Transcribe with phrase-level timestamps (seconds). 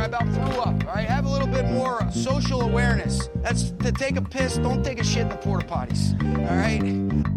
[0.00, 0.86] I about threw up.
[0.86, 3.28] All right, have a little bit more uh, social awareness.
[3.36, 6.14] That's to take a piss, don't take a shit in the porta potties.
[6.48, 7.29] All right.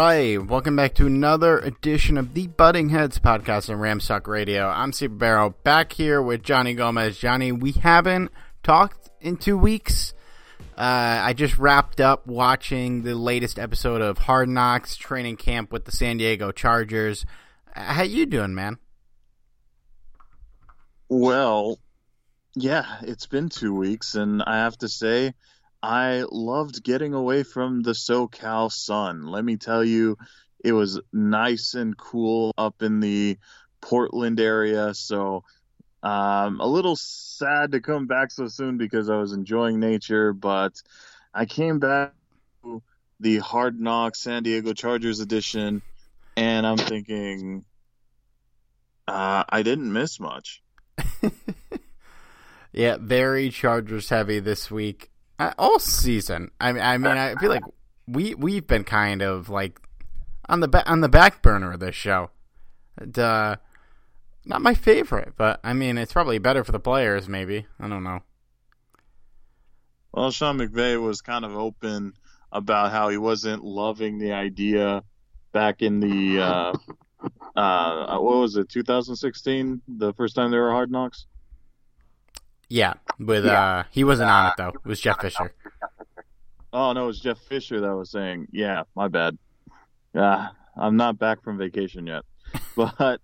[0.00, 4.66] Right, welcome back to another edition of the Butting Heads podcast on Ramstock Radio.
[4.66, 7.18] I'm Super Barrow, back here with Johnny Gomez.
[7.18, 8.30] Johnny, we haven't
[8.62, 10.14] talked in two weeks.
[10.74, 15.84] Uh, I just wrapped up watching the latest episode of Hard Knocks training camp with
[15.84, 17.26] the San Diego Chargers.
[17.74, 18.78] How you doing, man?
[21.10, 21.78] Well,
[22.54, 25.34] yeah, it's been two weeks, and I have to say,
[25.82, 29.22] I loved getting away from the SoCal sun.
[29.22, 30.18] Let me tell you,
[30.62, 33.38] it was nice and cool up in the
[33.80, 34.92] Portland area.
[34.94, 35.44] So,
[36.02, 40.80] um, a little sad to come back so soon because I was enjoying nature, but
[41.32, 42.12] I came back
[42.62, 42.82] to
[43.20, 45.82] the Hard Knocks San Diego Chargers edition,
[46.36, 47.64] and I'm thinking,
[49.06, 50.62] uh, I didn't miss much.
[52.72, 55.09] yeah, very Chargers heavy this week.
[55.40, 56.50] Uh, all season.
[56.60, 57.64] I mean, I mean, I feel like
[58.06, 59.80] we we've been kind of like
[60.48, 62.30] on the ba- on the back burner of this show.
[62.98, 63.56] And, uh,
[64.44, 67.26] not my favorite, but I mean, it's probably better for the players.
[67.26, 68.20] Maybe I don't know.
[70.12, 72.12] Well, Sean McVay was kind of open
[72.52, 75.04] about how he wasn't loving the idea
[75.52, 76.72] back in the uh,
[77.56, 81.26] uh, what was it, 2016, the first time there were Hard Knocks.
[82.70, 84.68] Yeah, with uh, he wasn't on it though.
[84.68, 85.52] It was Jeff Fisher.
[86.72, 89.36] Oh no, it was Jeff Fisher that was saying, "Yeah, my bad.
[90.14, 92.22] Yeah, I'm not back from vacation yet."
[92.76, 93.20] But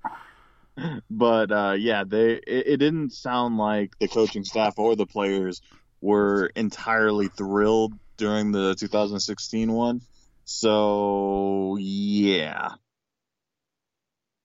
[1.08, 5.62] but uh, yeah, they it, it didn't sound like the coaching staff or the players
[6.00, 10.00] were entirely thrilled during the 2016 one.
[10.44, 12.70] So yeah,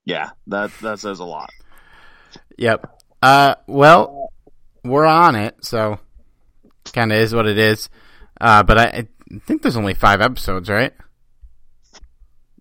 [0.04, 1.50] yeah, that that says a lot.
[2.56, 3.00] Yep.
[3.20, 4.32] Uh, well,
[4.84, 5.98] we're on it, so
[6.92, 7.88] kind of is what it is.
[8.40, 10.92] Uh, but I, I think there's only five episodes, right?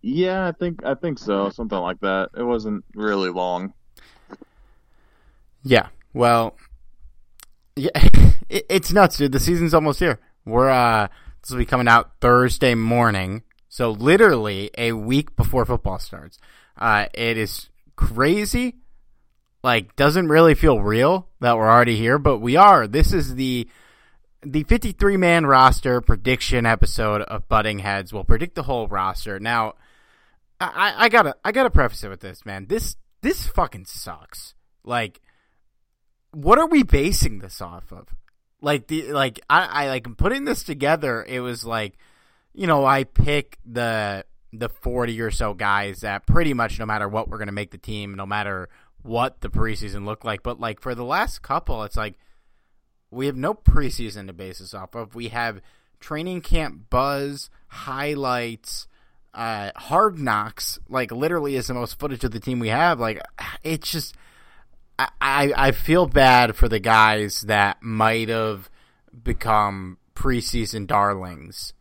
[0.02, 2.30] Yeah, I think I think so, something like that.
[2.36, 3.74] It wasn't really long.
[5.64, 5.88] Yeah.
[6.14, 6.58] Well,
[7.76, 7.90] yeah,
[8.50, 9.32] it, it's nuts, dude.
[9.32, 10.20] The season's almost here.
[10.46, 11.08] We're uh,
[11.42, 16.40] this will be coming out Thursday morning, so literally a week before football starts.
[16.78, 18.78] Uh, it is crazy.
[19.64, 22.88] Like, doesn't really feel real that we're already here, but we are.
[22.88, 23.68] This is the
[24.44, 28.12] the 53 man roster prediction episode of Butting Heads.
[28.12, 29.40] We'll predict the whole roster.
[29.40, 29.76] Now,
[30.60, 32.68] I, I gotta I gotta preface it with this, man.
[32.68, 34.56] This this fucking sucks.
[34.84, 35.22] Like,
[36.32, 38.08] what are we basing this off of?
[38.62, 41.24] Like the like I, I like putting this together.
[41.28, 41.98] It was like,
[42.54, 47.08] you know, I pick the the forty or so guys that pretty much no matter
[47.08, 48.70] what we're gonna make the team, no matter
[49.04, 50.44] what the preseason looked like.
[50.44, 52.18] But like for the last couple, it's like
[53.10, 55.16] we have no preseason to base this off of.
[55.16, 55.62] We have
[56.00, 58.88] training camp buzz, highlights,
[59.34, 60.80] uh, hard knocks.
[60.88, 63.00] Like literally, is the most footage of the team we have.
[63.00, 63.22] Like
[63.64, 64.16] it's just
[65.20, 68.70] I, I feel bad for the guys that might have
[69.24, 71.74] become preseason darlings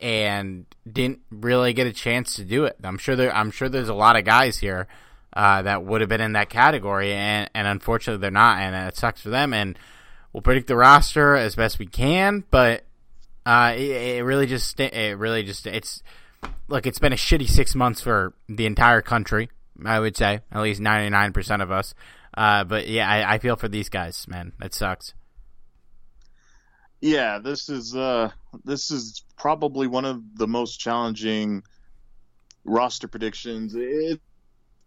[0.00, 2.76] and didn't really get a chance to do it.
[2.84, 4.86] I'm sure there I'm sure there's a lot of guys here
[5.38, 8.96] uh, that would have been in that category and, and unfortunately they're not and it
[8.96, 9.78] sucks for them and
[10.32, 12.84] we'll predict the roster as best we can but
[13.46, 16.02] uh, it, it really just it really just it's
[16.68, 19.48] look it's been a shitty 6 months for the entire country
[19.84, 21.94] I would say at least 99% of us
[22.38, 24.52] uh, but yeah, I, I feel for these guys, man.
[24.60, 25.12] That sucks.
[27.00, 28.30] Yeah, this is uh,
[28.64, 31.64] this is probably one of the most challenging
[32.64, 33.74] roster predictions.
[33.74, 34.20] It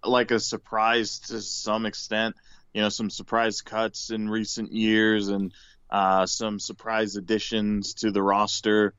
[0.04, 2.36] like a surprise to some extent.
[2.74, 5.54] You know, some surprise cuts in recent years and
[5.90, 8.94] uh, some surprise additions to the roster.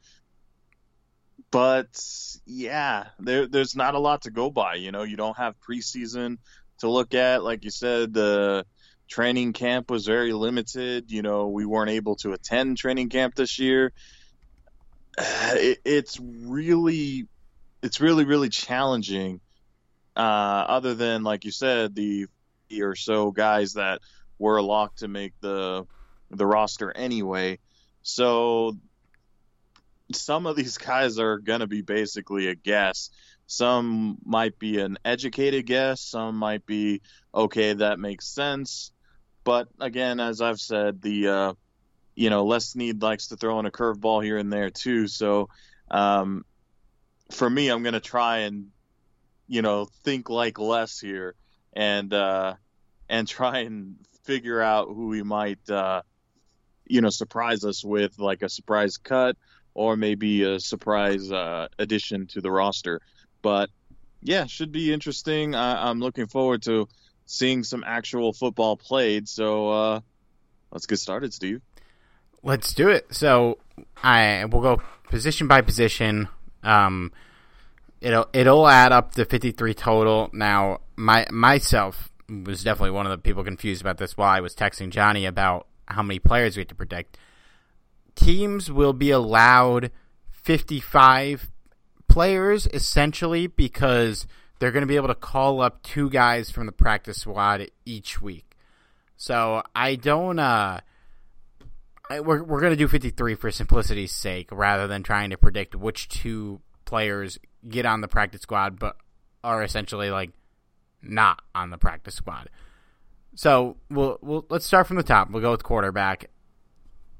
[1.50, 1.88] But
[2.46, 4.74] yeah, there, there's not a lot to go by.
[4.76, 6.38] You know, you don't have preseason
[6.78, 7.42] to look at.
[7.42, 8.66] Like you said, the
[9.08, 11.10] training camp was very limited.
[11.10, 13.92] You know, we weren't able to attend training camp this year.
[15.54, 17.26] It, it's really,
[17.82, 19.40] it's really, really challenging.
[20.16, 22.26] Uh, other than, like you said, the
[22.80, 24.00] or so guys that
[24.38, 25.86] were locked to make the
[26.30, 27.58] the roster anyway.
[28.02, 28.76] So
[30.12, 33.10] some of these guys are going to be basically a guess.
[33.46, 37.02] Some might be an educated guess, some might be
[37.34, 38.92] okay, that makes sense.
[39.44, 41.52] But again, as I've said, the uh,
[42.14, 45.06] you know Les Snead likes to throw in a curveball here and there too.
[45.08, 45.48] So
[45.90, 46.44] um,
[47.30, 48.68] for me, I'm going to try and
[49.52, 51.34] you know think like less here
[51.74, 52.54] and uh,
[53.10, 56.00] and try and figure out who he might uh,
[56.86, 59.36] you know surprise us with, like a surprise cut
[59.74, 63.00] or maybe a surprise uh, addition to the roster.
[63.42, 63.68] But
[64.22, 65.54] yeah, should be interesting.
[65.54, 66.88] I, am looking forward to
[67.26, 69.28] seeing some actual football played.
[69.28, 70.00] So uh,
[70.70, 71.60] let's get started, Steve.
[72.42, 73.14] Let's do it.
[73.14, 73.58] So
[74.02, 76.28] I we'll go position by position.
[76.62, 77.12] Um,
[78.02, 80.28] it'll it'll add up to 53 total.
[80.32, 84.54] Now, my myself was definitely one of the people confused about this while I was
[84.54, 87.18] texting Johnny about how many players we had to predict.
[88.14, 89.90] Teams will be allowed
[90.30, 91.50] 55
[92.08, 94.26] players essentially because
[94.58, 98.20] they're going to be able to call up two guys from the practice squad each
[98.20, 98.56] week.
[99.16, 100.38] So I don't.
[100.38, 100.80] Uh,
[102.10, 105.74] I, we're we're going to do 53 for simplicity's sake rather than trying to predict
[105.74, 107.38] which two players
[107.68, 108.96] get on the practice squad but
[109.44, 110.30] are essentially like
[111.02, 112.48] not on the practice squad.
[113.34, 115.30] So we'll, we'll let's start from the top.
[115.30, 116.30] We'll go with quarterback.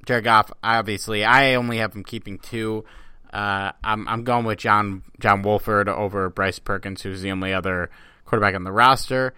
[0.06, 2.84] Jared Goff, obviously, I only have him keeping two.
[3.32, 7.90] Uh, I'm I'm going with John John Wolford over Bryce Perkins, who's the only other
[8.24, 9.32] quarterback on the roster.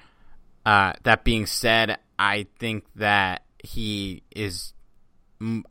[0.67, 4.73] Uh, that being said, I think that he is.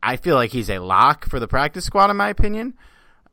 [0.02, 2.74] I feel like he's a lock for the practice squad, in my opinion.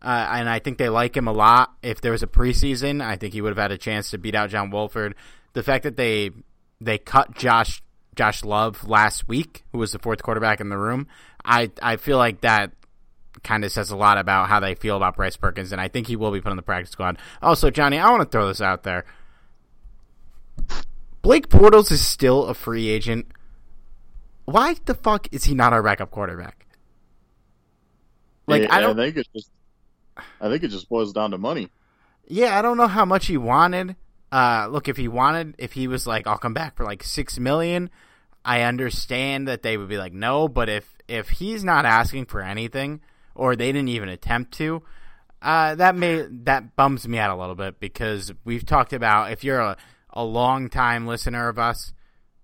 [0.02, 1.74] Uh, and I think they like him a lot.
[1.84, 4.34] If there was a preseason, I think he would have had a chance to beat
[4.34, 5.16] out John Wolford.
[5.54, 6.32] The fact that they
[6.80, 7.84] they cut Josh
[8.16, 11.08] Josh Love last week, who was the fourth quarterback in the room,
[11.46, 12.72] I I feel like that
[13.44, 16.08] kind of says a lot about how they feel about Bryce Perkins, and I think
[16.08, 17.18] he will be put on the practice squad.
[17.42, 19.06] Also, Johnny, I want to throw this out there.
[21.22, 23.28] Blake Bortles is still a free agent.
[24.46, 26.66] Why the fuck is he not our backup quarterback?
[28.48, 29.50] Like yeah, I don't I think it just
[30.40, 31.70] I think it just boils down to money.
[32.28, 33.96] Yeah, I don't know how much he wanted.
[34.32, 37.38] Uh, look, if he wanted, if he was like, I'll come back for like six
[37.38, 37.90] million,
[38.46, 40.48] I understand that they would be like, no.
[40.48, 43.02] But if if he's not asking for anything,
[43.36, 44.82] or they didn't even attempt to,
[45.42, 49.44] uh, that may that bums me out a little bit because we've talked about if
[49.44, 49.78] you're a,
[50.12, 51.94] a long time listener of us,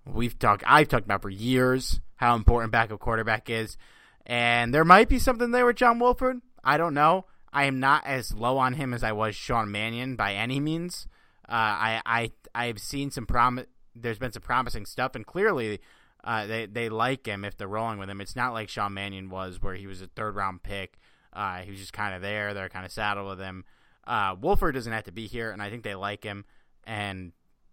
[0.06, 3.78] we've talked I've talked about for years how important backup quarterback is,
[4.26, 6.42] and there might be something there with John Wolford.
[6.64, 7.26] I don't know.
[7.58, 11.08] I am not as low on him as I was Sean Mannion by any means.
[11.48, 13.64] Uh, I I I've seen some prom.
[13.96, 15.80] There's been some promising stuff, and clearly.
[16.24, 18.20] Uh, they they like him if they're rolling with him.
[18.20, 20.98] It's not like Sean Mannion was, where he was a third round pick
[21.38, 22.54] uh, he was just kind of there.
[22.54, 23.64] They're kind of saddled with him.
[24.06, 26.46] Uh, Wolford doesn't have to be here, and I think they like him.
[26.86, 27.32] And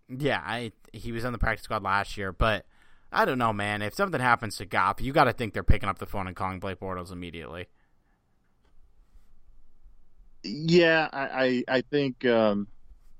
[0.09, 2.67] yeah, I he was on the practice squad last year, but
[3.11, 3.81] I don't know, man.
[3.81, 6.37] If something happens to Goff, you got to think they're picking up the phone and
[6.37, 7.69] calling Blake Bortles immediately.
[10.45, 12.69] Yeah, I I, I think um,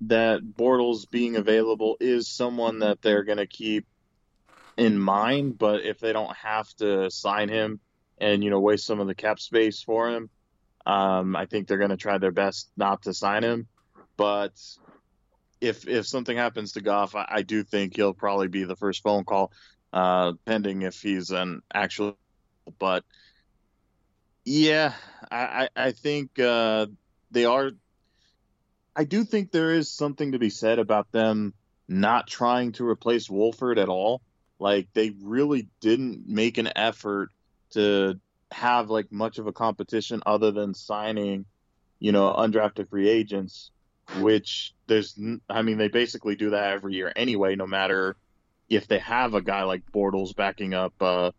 [0.03, 3.87] that Bortles being available is someone that they're going to keep
[4.77, 5.59] in mind.
[5.59, 7.81] But if they don't have to sign him
[8.19, 10.31] and you know waste some of the cap space for him,
[10.87, 13.69] um, I think they're going to try their best not to sign him,
[14.17, 14.53] but
[15.61, 19.03] if if something happens to Goff, I, I do think he'll probably be the first
[19.03, 19.51] phone call,
[19.93, 22.19] uh, pending if he's an actual.
[22.79, 23.05] But
[24.45, 24.93] yeah,
[25.31, 26.87] I I think uh,
[27.35, 27.73] they are.
[28.97, 31.53] I do think there is something to be said about them
[31.89, 34.23] not trying to replace Wolford at all.
[34.59, 37.31] Like they really didn't make an effort
[37.71, 38.19] to
[38.53, 41.45] have like much of a competition other than signing,
[41.99, 43.71] you know, undrafted free agents,
[44.21, 45.19] which there's,
[45.51, 48.17] I mean, they basically do that every year anyway, no matter
[48.69, 51.33] if they have a guy like Bortles backing up, uh,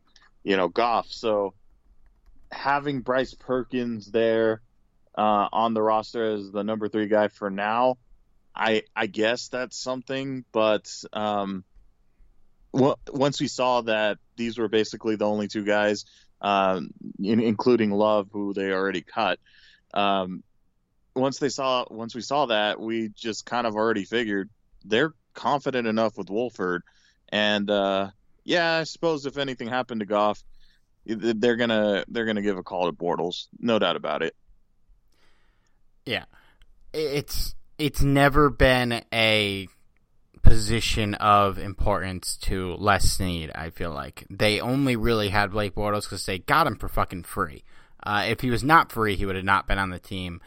[0.44, 1.08] you know, Goff.
[1.10, 1.54] So
[2.52, 4.62] having Bryce Perkins there
[5.18, 7.98] uh, on the roster as the number three guy for now,
[8.56, 11.64] I I guess that's something, but um,
[12.74, 16.06] once we saw that these were basically the only two guys
[16.42, 19.40] um, in, including Love, who they already cut.
[19.94, 20.44] Um,
[21.16, 24.50] once they saw, once we saw that, we just kind of already figured
[24.84, 26.84] they're confident enough with Wolford,
[27.30, 28.10] and uh,
[28.44, 30.44] yeah, I suppose if anything happened to Goff,
[31.06, 34.36] they're gonna they're gonna give a call to Bortles, no doubt about it.
[36.06, 36.26] Yeah,
[36.94, 39.68] it's it's never been a
[40.42, 43.52] position of importance to Les Snead.
[43.56, 47.24] I feel like they only really had Blake Bortles because they got him for fucking
[47.24, 47.64] free.
[48.02, 50.40] Uh, if he was not free, he would have not been on the team.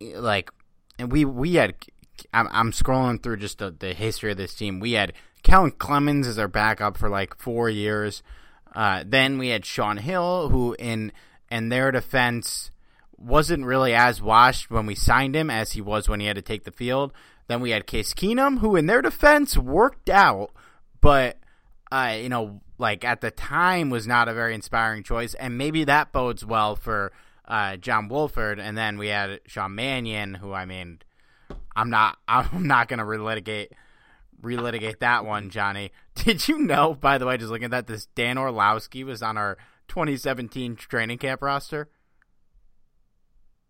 [0.00, 0.50] Like,
[0.98, 1.74] and we we had.
[2.32, 4.78] I'm, scrolling through just the, the history of this team.
[4.78, 8.22] We had Kellen Clemens as our backup for like four years.
[8.72, 11.10] Uh, then we had Shaun Hill, who in
[11.50, 12.70] in their defense
[13.18, 16.42] wasn't really as washed when we signed him as he was when he had to
[16.42, 17.12] take the field.
[17.46, 20.50] Then we had Case Keenum, who in their defense worked out,
[21.00, 21.38] but
[21.92, 25.84] uh, you know, like at the time was not a very inspiring choice, and maybe
[25.84, 27.12] that bodes well for
[27.46, 28.58] uh, John Wolford.
[28.58, 31.00] And then we had Sean Mannion, who I mean,
[31.76, 33.68] I'm not, I'm not to relitigate,
[34.42, 35.92] relitigate that one, Johnny.
[36.14, 39.36] Did you know, by the way, just looking at that, this Dan Orlovsky was on
[39.36, 39.56] our
[39.88, 41.88] 2017 training camp roster?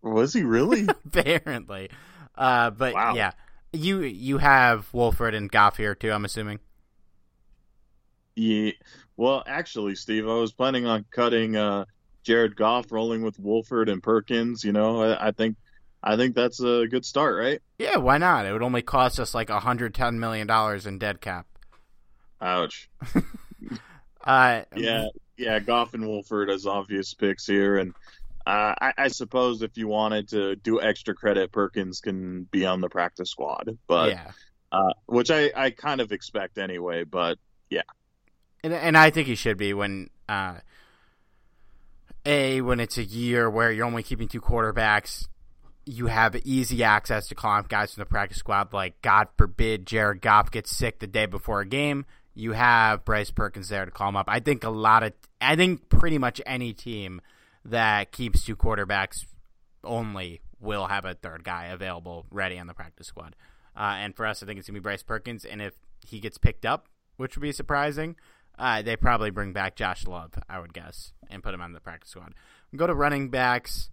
[0.05, 0.87] Was he really?
[1.05, 1.89] Apparently.
[2.37, 3.15] Uh, but wow.
[3.15, 3.31] yeah,
[3.73, 6.11] you you have Wolford and Goff here too.
[6.11, 6.59] I'm assuming.
[8.35, 8.71] Yeah.
[9.17, 11.85] Well, actually, Steve, I was planning on cutting uh,
[12.23, 14.63] Jared Goff, rolling with Wolford and Perkins.
[14.63, 15.55] You know, I, I, think
[16.03, 17.61] I think that's a good start, right?
[17.79, 18.45] Yeah, why not?
[18.45, 21.47] It would only cost us like 110 million dollars in dead cap.
[22.41, 22.89] Ouch.
[24.23, 25.07] uh, yeah,
[25.37, 27.95] yeah, Goff and Wolford as obvious picks here, and
[28.45, 32.81] uh, I, I, suppose if you wanted to do extra credit, Perkins can be on
[32.81, 34.31] the practice squad, but yeah.
[34.71, 37.05] uh, which I, I kind of expect anyway.
[37.05, 37.37] But
[37.69, 37.81] yeah,
[38.63, 40.55] and and I think he should be when uh,
[42.25, 45.27] a when it's a year where you're only keeping two quarterbacks.
[45.87, 48.73] You have easy access to call up guys from the practice squad.
[48.73, 53.31] Like God forbid Jared Goff gets sick the day before a game, you have Bryce
[53.31, 54.25] Perkins there to call him up.
[54.27, 57.21] I think a lot of, I think pretty much any team
[57.65, 59.25] that keeps two quarterbacks
[59.83, 63.35] only will have a third guy available ready on the practice squad.
[63.75, 65.43] Uh, and for us, I think it's going to be Bryce Perkins.
[65.45, 65.73] And if
[66.05, 68.15] he gets picked up, which would be surprising,
[68.57, 71.79] uh, they probably bring back Josh Love, I would guess, and put him on the
[71.79, 72.33] practice squad.
[72.75, 73.89] Go to running backs.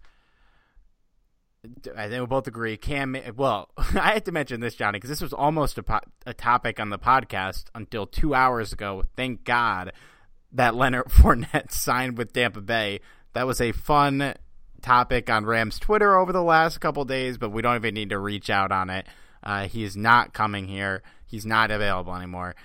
[1.95, 2.75] I think we'll both agree.
[2.77, 6.33] Cam, well, I had to mention this, Johnny, because this was almost a, po- a
[6.33, 9.03] topic on the podcast until two hours ago.
[9.15, 9.93] Thank God
[10.51, 12.99] that Leonard Fournette signed with Tampa Bay
[13.33, 14.35] that was a fun
[14.81, 18.19] topic on Rams Twitter over the last couple days, but we don't even need to
[18.19, 19.07] reach out on it.
[19.41, 21.03] Uh, he is not coming here.
[21.25, 22.55] He's not available anymore.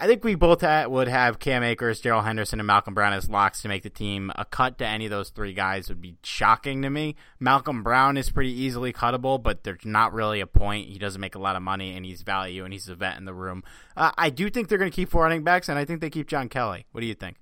[0.00, 3.28] I think we both ha- would have Cam Akers, Darrell Henderson, and Malcolm Brown as
[3.28, 4.30] locks to make the team.
[4.36, 7.16] A cut to any of those three guys would be shocking to me.
[7.40, 10.88] Malcolm Brown is pretty easily cuttable, but there's not really a point.
[10.88, 13.24] He doesn't make a lot of money, and he's value, and he's a vet in
[13.24, 13.64] the room.
[13.96, 16.10] Uh, I do think they're going to keep four running backs, and I think they
[16.10, 16.86] keep John Kelly.
[16.92, 17.36] What do you think?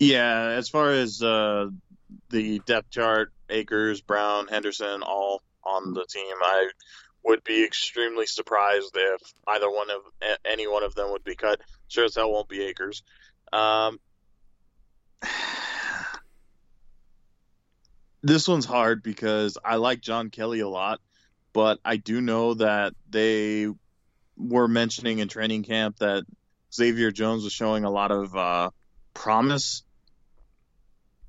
[0.00, 1.68] Yeah, as far as uh,
[2.30, 6.70] the depth chart, Akers, Brown, Henderson, all on the team, I
[7.22, 10.00] would be extremely surprised if either one of
[10.42, 11.60] any one of them would be cut.
[11.88, 13.02] Sure as hell won't be Akers.
[13.52, 14.00] Um,
[18.22, 21.02] this one's hard because I like John Kelly a lot,
[21.52, 23.68] but I do know that they
[24.38, 26.24] were mentioning in training camp that
[26.72, 28.70] Xavier Jones was showing a lot of uh,
[29.12, 29.82] promise.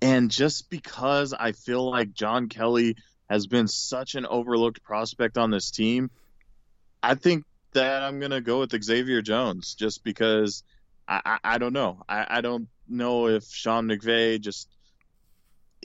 [0.01, 2.95] And just because I feel like John Kelly
[3.29, 6.11] has been such an overlooked prospect on this team.
[7.01, 10.63] I think that I'm going to go with Xavier Jones just because
[11.07, 12.03] I, I, I don't know.
[12.09, 14.67] I, I don't know if Sean McVay just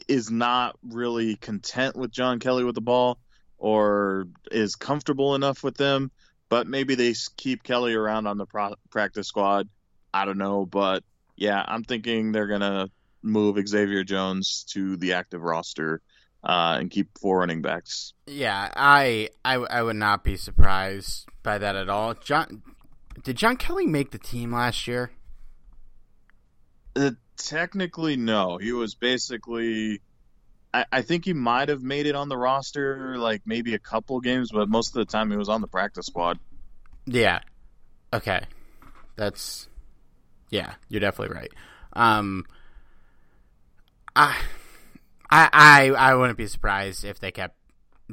[0.09, 3.19] is not really content with John Kelly with the ball
[3.59, 6.11] or is comfortable enough with them.
[6.49, 9.69] But maybe they keep Kelly around on the pro- practice squad.
[10.13, 10.67] I don't know.
[10.67, 11.05] But
[11.37, 12.91] yeah, I'm thinking they're going to
[13.27, 16.01] move Xavier Jones to the active roster
[16.45, 18.15] uh, and keep four running backs.
[18.27, 22.15] Yeah, I, I I would not be surprised by that at all.
[22.15, 22.63] John,
[23.23, 25.11] did John Kelly make the team last year?
[26.95, 28.59] Uh, technically, no.
[28.59, 30.01] He was basically.
[30.73, 34.21] I, I think he might have made it on the roster, like maybe a couple
[34.21, 36.39] games, but most of the time he was on the practice squad.
[37.07, 37.41] Yeah.
[38.13, 38.45] Okay.
[39.17, 39.69] That's.
[40.51, 41.53] Yeah, you're definitely right.
[41.93, 42.45] Um.
[44.17, 44.37] I
[45.31, 47.57] I, I wouldn't be surprised if they kept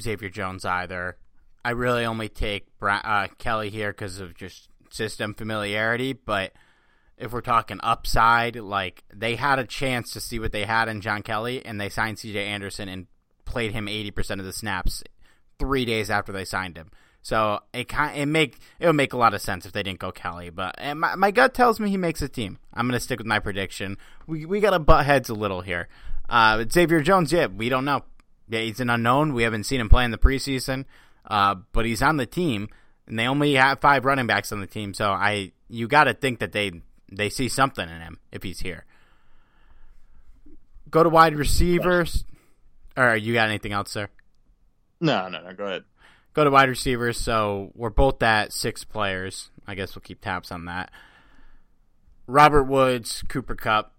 [0.01, 1.17] Xavier Jones either.
[1.63, 6.51] I really only take uh, Kelly here because of just system familiarity, but
[7.17, 11.01] if we're talking upside, like they had a chance to see what they had in
[11.01, 12.45] John Kelly, and they signed C.J.
[12.45, 13.07] Anderson and
[13.45, 15.03] played him eighty percent of the snaps
[15.59, 16.91] three days after they signed him.
[17.23, 19.99] So it kind it make it would make a lot of sense if they didn't
[19.99, 22.59] go Kelly, but my, my gut tells me he makes a team.
[22.73, 23.97] I'm gonna stick with my prediction.
[24.27, 25.87] We we gotta butt heads a little here.
[26.29, 28.03] Uh, Xavier Jones, yeah, we don't know.
[28.49, 29.33] Yeah, he's an unknown.
[29.33, 30.85] We haven't seen him play in the preseason,
[31.25, 32.67] uh, but he's on the team,
[33.07, 34.93] and they only have five running backs on the team.
[34.93, 36.71] So I, you got to think that they
[37.09, 38.85] they see something in him if he's here.
[40.89, 42.25] Go to wide receivers.
[42.95, 44.07] Or you got anything else, sir?
[45.01, 45.53] No, no, no.
[45.53, 45.83] Go ahead.
[46.33, 47.19] Go to wide receivers.
[47.19, 49.49] So we're both at six players.
[49.67, 50.91] I guess we'll keep tabs on that.
[52.27, 53.93] Robert Woods, Cooper Kupp,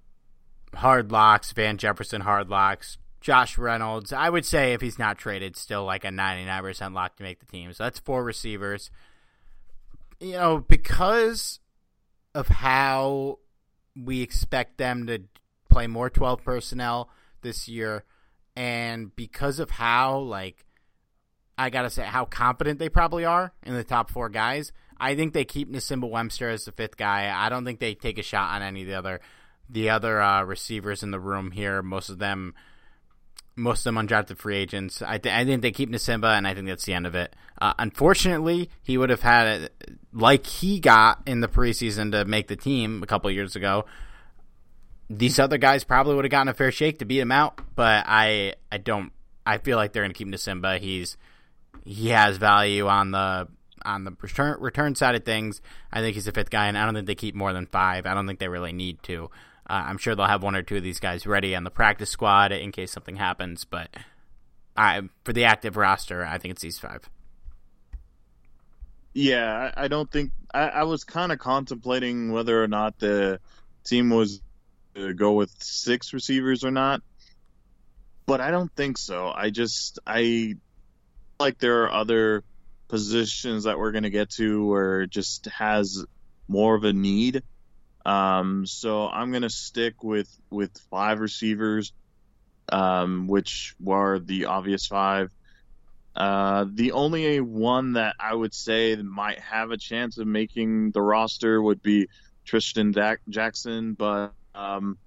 [0.74, 4.12] hard locks, Van Jefferson hard locks, Josh Reynolds.
[4.12, 7.46] I would say if he's not traded, still like a 99% lock to make the
[7.46, 7.72] team.
[7.72, 8.90] So that's four receivers.
[10.20, 11.60] You know, because
[12.34, 13.38] of how
[13.96, 15.20] we expect them to
[15.70, 17.10] play more 12 personnel
[17.42, 18.04] this year
[18.56, 20.64] and because of how like
[21.56, 25.14] I got to say how confident they probably are in the top 4 guys, I
[25.14, 27.32] think they keep Nsimba Webster as the fifth guy.
[27.34, 29.20] I don't think they take a shot on any of the other
[29.68, 32.54] the other uh, receivers in the room here, most of them,
[33.56, 35.00] most of them undrafted free agents.
[35.00, 37.34] I, th- I think they keep Nsimba, and I think that's the end of it.
[37.60, 39.74] Uh, unfortunately, he would have had it
[40.12, 43.86] like he got in the preseason to make the team a couple years ago.
[45.08, 48.04] These other guys probably would have gotten a fair shake to beat him out, but
[48.06, 49.12] I I don't.
[49.46, 50.78] I feel like they're going to keep Nsimba.
[50.78, 51.18] He's
[51.84, 53.48] he has value on the
[53.84, 55.60] on the return return side of things.
[55.92, 58.06] I think he's a fifth guy, and I don't think they keep more than five.
[58.06, 59.30] I don't think they really need to.
[59.68, 62.10] Uh, I'm sure they'll have one or two of these guys ready on the practice
[62.10, 63.64] squad in case something happens.
[63.64, 63.88] But
[64.76, 67.08] I, for the active roster, I think it's these five.
[69.12, 73.40] Yeah, I, I don't think I, I was kind of contemplating whether or not the
[73.84, 74.40] team was
[74.94, 77.02] to go with six receivers or not,
[78.26, 79.30] but I don't think so.
[79.34, 80.56] I just I
[81.38, 82.44] like there are other
[82.88, 86.04] positions that we're going to get to where it just has
[86.48, 87.42] more of a need.
[88.04, 91.92] Um, so I'm gonna stick with with five receivers,
[92.70, 95.30] um, which were the obvious five.
[96.14, 101.02] Uh, the only one that I would say might have a chance of making the
[101.02, 102.08] roster would be
[102.46, 104.98] Trishton Jackson, but um,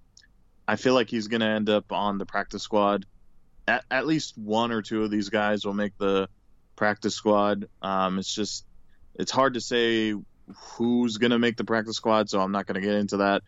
[0.67, 3.05] I feel like he's going to end up on the practice squad.
[3.67, 6.29] At, at, least one or two of these guys will make the
[6.75, 7.67] practice squad.
[7.81, 8.65] Um, it's just
[9.15, 10.13] it's hard to say
[10.55, 13.43] who's going to make the practice squad, so I'm not going to get into that.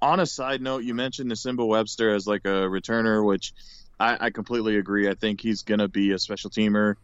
[0.00, 3.52] On a side note, you mentioned Nsimba Webster as like a returner, which
[4.00, 5.08] I, I completely agree.
[5.08, 6.96] I think he's going to be a special teamer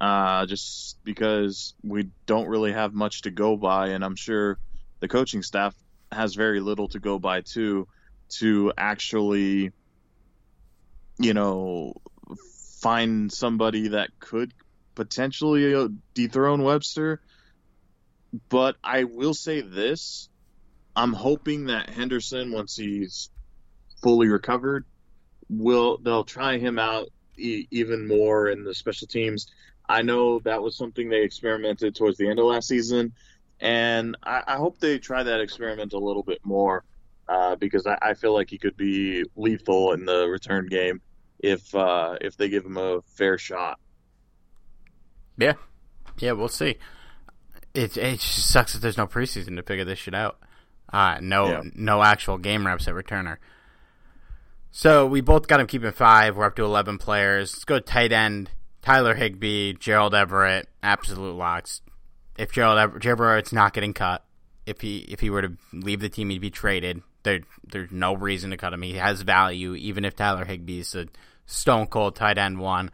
[0.00, 4.58] uh, just because we don't really have much to go by, and I'm sure
[5.00, 5.74] the coaching staff
[6.12, 7.88] has very little to go by too
[8.28, 9.72] to actually
[11.18, 11.94] you know
[12.80, 14.52] find somebody that could
[14.94, 17.20] potentially uh, dethrone Webster.
[18.48, 20.28] But I will say this
[20.96, 23.30] I'm hoping that Henderson, once he's
[24.02, 24.84] fully recovered,
[25.48, 29.46] will they'll try him out e- even more in the special teams.
[29.88, 33.12] I know that was something they experimented towards the end of last season,
[33.60, 36.84] and I, I hope they try that experiment a little bit more
[37.28, 41.00] uh, because I, I, feel like he could be lethal in the return game
[41.38, 43.78] if uh, if they give him a fair shot.
[45.36, 45.54] Yeah,
[46.18, 46.76] yeah, we'll see.
[47.74, 50.38] It it just sucks that there's no preseason to figure this shit out.
[50.92, 51.62] Uh, no yeah.
[51.74, 53.38] no actual game reps at returner.
[54.70, 56.36] So we both got him keeping five.
[56.36, 57.54] We're up to eleven players.
[57.54, 58.50] Let's go tight end.
[58.82, 61.80] Tyler Higbee, Gerald Everett, absolute locks.
[62.36, 64.22] If Gerald Ever- Gerald Everett's not getting cut,
[64.66, 67.02] if he if he were to leave the team, he'd be traded.
[67.24, 68.82] There there's no reason to cut him.
[68.82, 71.06] He has value, even if Tyler Higbee's a
[71.46, 72.90] stone cold tight end one.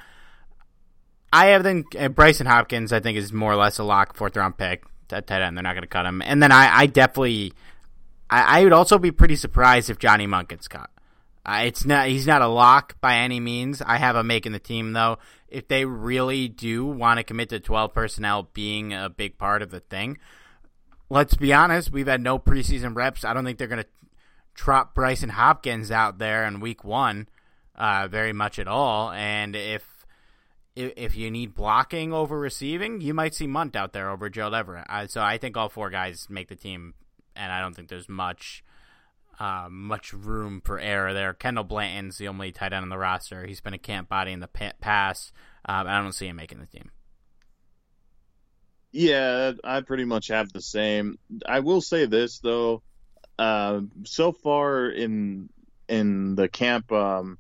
[1.33, 2.93] I have then uh, Brycen Hopkins.
[2.93, 4.85] I think is more or less a lock fourth round pick.
[5.09, 6.23] That tight end, they're not going to cut him.
[6.23, 7.53] And then I, I definitely,
[8.29, 10.88] I, I, would also be pretty surprised if Johnny Mundt gets cut.
[11.45, 13.83] Uh, it's not he's not a lock by any means.
[13.83, 15.19] I have him making the team though.
[15.49, 19.71] If they really do want to commit to twelve personnel being a big part of
[19.71, 20.19] the thing,
[21.09, 21.90] let's be honest.
[21.90, 23.25] We've had no preseason reps.
[23.25, 23.88] I don't think they're going to
[24.55, 27.29] trot Brycen Hopkins out there in week one,
[27.75, 29.11] uh, very much at all.
[29.11, 30.07] And if
[30.77, 34.87] if you need blocking over receiving, you might see Mundt out there over Joe Everett.
[34.89, 36.95] Uh, so I think all four guys make the team,
[37.35, 38.63] and I don't think there's much
[39.39, 41.33] uh, much room for error there.
[41.33, 43.47] Kendall Blanton's the only tight end on the roster.
[43.47, 44.49] He's been a camp body in the
[44.81, 45.33] past.
[45.65, 46.91] Um, I don't see him making the team.
[48.93, 51.19] Yeah, I pretty much have the same.
[51.47, 52.83] I will say this though,
[53.40, 55.48] uh, so far in
[55.88, 57.38] in the camp um,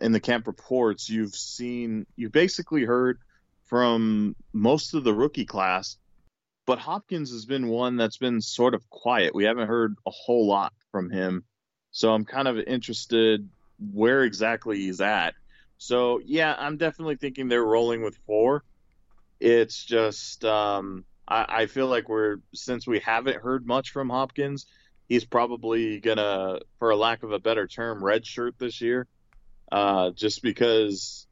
[0.00, 3.18] in the camp reports, you've seen, you basically heard
[3.64, 5.96] from most of the rookie class,
[6.64, 9.34] but Hopkins has been one that's been sort of quiet.
[9.34, 11.44] We haven't heard a whole lot from him.
[11.90, 13.48] So I'm kind of interested
[13.92, 15.34] where exactly he's at.
[15.78, 18.62] So yeah, I'm definitely thinking they're rolling with four.
[19.40, 24.66] It's just um, I, I feel like we're since we haven't heard much from Hopkins,
[25.08, 29.06] he's probably gonna, for a lack of a better term, redshirt this year
[29.70, 31.26] uh, just because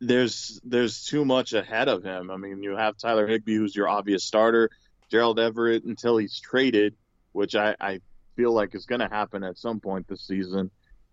[0.00, 2.30] there's there's too much ahead of him.
[2.30, 4.70] I mean, you have Tyler Higbee, who's your obvious starter,
[5.10, 6.94] Gerald Everett until he's traded,
[7.32, 8.00] which I, I
[8.34, 10.70] feel like is going to happen at some point this season.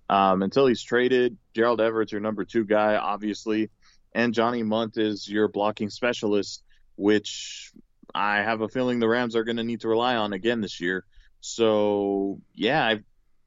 [0.09, 3.69] Um, until he's traded, Gerald Everett's your number two guy, obviously,
[4.13, 6.61] and Johnny Mundt is your blocking specialist,
[6.97, 7.71] which
[8.13, 10.81] I have a feeling the Rams are going to need to rely on again this
[10.81, 11.05] year.
[11.45, 12.99] So yeah, I,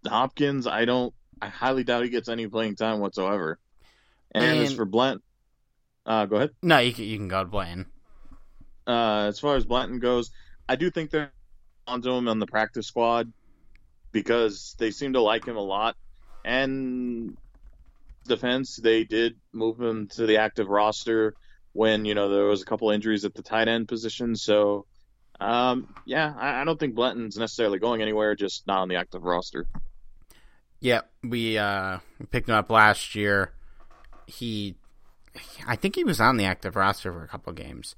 [0.06, 3.58] Hopkins, I don't I highly doubt he gets any playing time whatsoever.
[4.32, 5.22] And, and as for Blunt,
[6.04, 6.50] uh, go ahead.
[6.62, 7.86] No, you can, you can go to Blanton.
[8.86, 10.30] Uh, as far as Blanton goes,
[10.68, 11.32] I do think they're
[11.86, 13.32] onto him on the practice squad
[14.12, 15.96] because they seem to like him a lot.
[16.44, 17.36] And
[18.26, 21.34] defense, they did move him to the active roster
[21.72, 24.36] when you know there was a couple injuries at the tight end position.
[24.36, 24.84] So,
[25.40, 29.24] um, yeah, I, I don't think Blanton's necessarily going anywhere, just not on the active
[29.24, 29.66] roster.
[30.80, 31.98] Yeah, we uh,
[32.30, 33.52] picked him up last year.
[34.26, 34.76] He,
[35.66, 37.96] I think he was on the active roster for a couple games,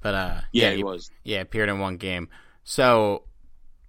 [0.00, 1.10] but uh, yeah, yeah he, he, was.
[1.24, 2.28] Yeah, appeared in one game.
[2.64, 3.24] So,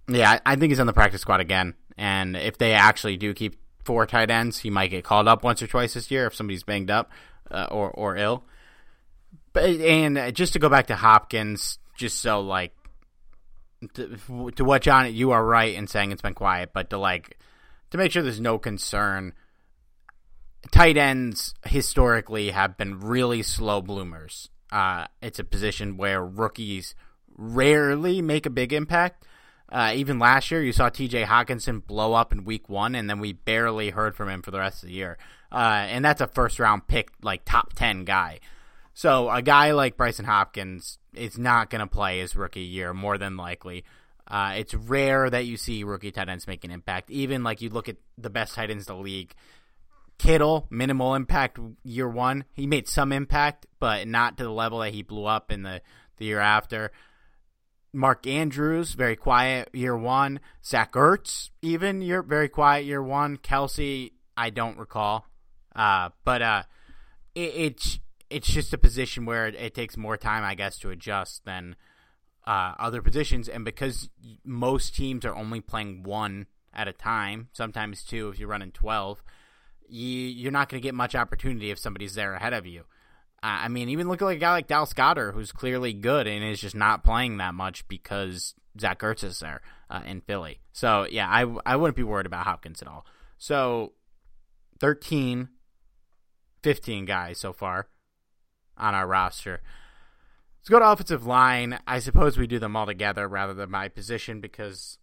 [0.08, 1.74] yeah, I, I think he's on the practice squad again.
[1.96, 5.62] And if they actually do keep four tight ends, he might get called up once
[5.62, 7.10] or twice this year if somebody's banged up
[7.50, 8.44] uh, or or ill.
[9.52, 12.72] But and just to go back to Hopkins, just so like
[13.94, 17.38] to, to what John, you are right in saying it's been quiet, but to like
[17.90, 19.32] to make sure there's no concern.
[20.70, 24.48] Tight ends historically have been really slow bloomers.
[24.72, 26.94] Uh, it's a position where rookies
[27.36, 29.26] rarely make a big impact.
[29.70, 31.24] Uh, even last year, you saw T.J.
[31.24, 34.58] Hockenson blow up in Week One, and then we barely heard from him for the
[34.58, 35.18] rest of the year.
[35.50, 38.40] Uh, and that's a first round pick, like top ten guy.
[38.94, 43.18] So a guy like Brycen Hopkins is not going to play his rookie year more
[43.18, 43.84] than likely.
[44.26, 47.10] Uh, it's rare that you see rookie tight ends make an impact.
[47.10, 49.34] Even like you look at the best tight ends in the league.
[50.16, 52.44] Kittle, minimal impact year one.
[52.52, 55.82] He made some impact, but not to the level that he blew up in the,
[56.16, 56.92] the year after.
[57.92, 60.38] Mark Andrews, very quiet year one.
[60.64, 63.36] Zach Ertz, even year very quiet year one.
[63.38, 65.26] Kelce I don't recall.
[65.74, 66.62] Uh, but uh,
[67.34, 67.98] it, it's
[68.34, 71.76] it's just a position where it, it takes more time, I guess, to adjust than
[72.46, 74.10] uh, other positions, and because
[74.44, 79.22] most teams are only playing one at a time, sometimes two if you're running twelve,
[79.88, 82.82] you, you're not going to get much opportunity if somebody's there ahead of you.
[83.42, 86.60] I mean, even look at a guy like Dallas Goedert, who's clearly good and is
[86.60, 90.60] just not playing that much because Zach Ertz is there uh, in Philly.
[90.72, 93.06] So yeah, I I wouldn't be worried about Hopkins at all.
[93.36, 93.92] So
[94.80, 95.50] 13,
[96.62, 97.86] 15 guys so far
[98.76, 99.60] on our roster.
[100.60, 101.78] Let's go to offensive line.
[101.86, 104.98] I suppose we do them all together rather than my position because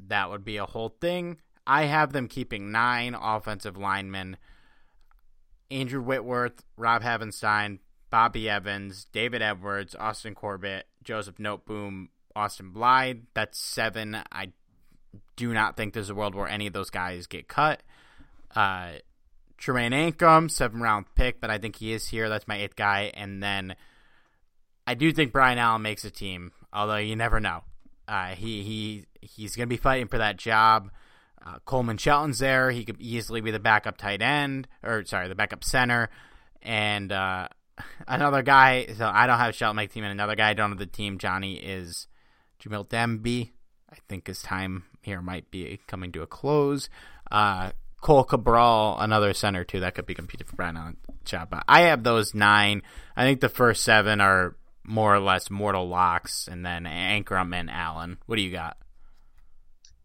[0.00, 1.38] that would be a whole thing.
[1.66, 4.36] I have them keeping nine offensive linemen
[5.70, 7.78] Andrew Whitworth, Rob Havenstein,
[8.10, 13.22] Bobby Evans, David Edwards, Austin Corbett, Joseph Noteboom, Austin Blythe.
[13.34, 14.18] That's seven.
[14.30, 14.52] I
[15.36, 17.82] do not think there's a world where any of those guys get cut.
[18.54, 18.92] Uh,
[19.58, 22.28] Tremayne Anchrum, seven round pick, but I think he is here.
[22.28, 23.12] That's my eighth guy.
[23.14, 23.76] And then
[24.86, 27.62] I do think Brian Allen makes a team, although you never know.
[28.06, 30.90] Uh, he he he's going to be fighting for that job.
[31.44, 32.70] Uh, Coleman Shelton's there.
[32.70, 36.10] He could easily be the backup tight end, or sorry, the backup center.
[36.62, 37.48] And uh,
[38.08, 38.86] another guy.
[38.96, 41.18] So I don't have Shelton make team, and another guy I don't have the team.
[41.18, 42.06] Johnny is
[42.62, 43.50] Jamil Demby.
[43.90, 46.88] I think his time here might be coming to a close.
[47.30, 47.70] Uh,
[48.04, 50.98] Cohl Cabral, another center too, that could be competed for Brian Allen.
[51.24, 52.82] But I have those nine.
[53.16, 57.70] I think the first seven are more or less mortal locks, and then Anchrum and
[57.70, 58.18] Allen.
[58.26, 58.76] What do you got?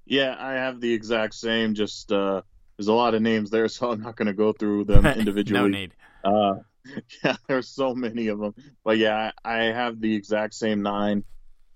[0.06, 1.74] Yeah, I have the exact same.
[1.74, 2.42] Just uh,
[2.78, 5.60] there's a lot of names there, so I'm not going to go through them individually.
[5.60, 5.94] no need.
[6.24, 6.56] Uh,
[7.24, 8.56] yeah, there's so many of them.
[8.86, 11.26] But yeah, I, I have the exact same nine.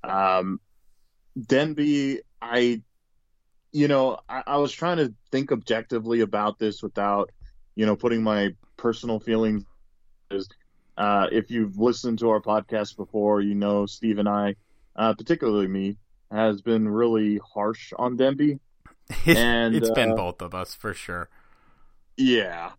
[0.06, 0.62] Um,
[1.38, 2.82] Demby, I,
[3.74, 7.32] you know, I, I was trying to think objectively about this without,
[7.76, 9.66] you know, putting my personal feelings.
[10.96, 14.56] Uh, if you've listened to our podcast before, you know Steve and I,
[14.96, 15.98] uh, particularly me,
[16.32, 18.60] has been really harsh on Demby.
[19.26, 21.30] and it's uh, been both of us for sure.
[22.16, 22.72] Yeah.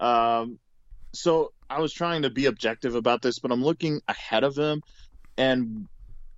[0.00, 0.60] Um,
[1.12, 4.82] so I was trying to be objective about this, but I'm looking ahead of him,
[5.36, 5.88] and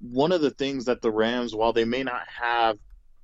[0.01, 2.79] one of the things that the Rams, while they may not have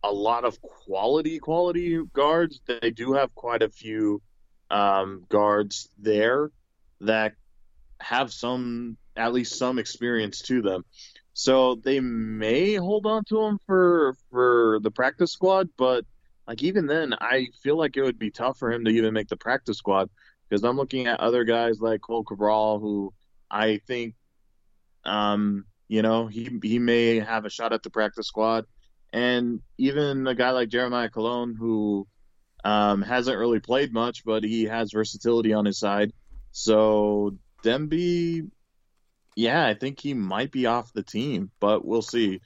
[0.07, 4.23] a lot of quality quality guards, they do have quite a few
[4.71, 6.51] um, guards there
[7.01, 7.35] that
[8.01, 10.85] have some at least some experience to them.
[11.33, 16.05] So they may hold on to him for for the practice squad, but
[16.47, 19.29] like even then, I feel like it would be tough for him to even make
[19.29, 20.09] the practice squad
[20.49, 23.13] because I'm looking at other guys like Cohl Cabral who
[23.51, 24.15] I think,
[25.05, 28.65] um, you know, he he may have a shot at the practice squad,
[29.17, 32.07] and even a guy like Jeremiah Kolone who
[32.63, 36.13] um, hasn't really played much, but he has versatility on his side.
[36.53, 38.51] So Demby,
[39.35, 42.43] yeah, I think he might be off the team, but we'll see.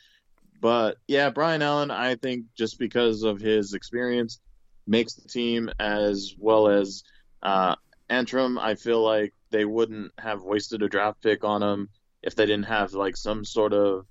[0.61, 4.39] But yeah, Brian Allen, I think just because of his experience,
[4.87, 7.03] makes the team as well as
[7.43, 7.75] uh,
[8.09, 8.61] Anchrum.
[8.61, 11.89] I feel like they wouldn't have wasted a draft pick on him
[12.23, 14.07] if they didn't have like some sort of.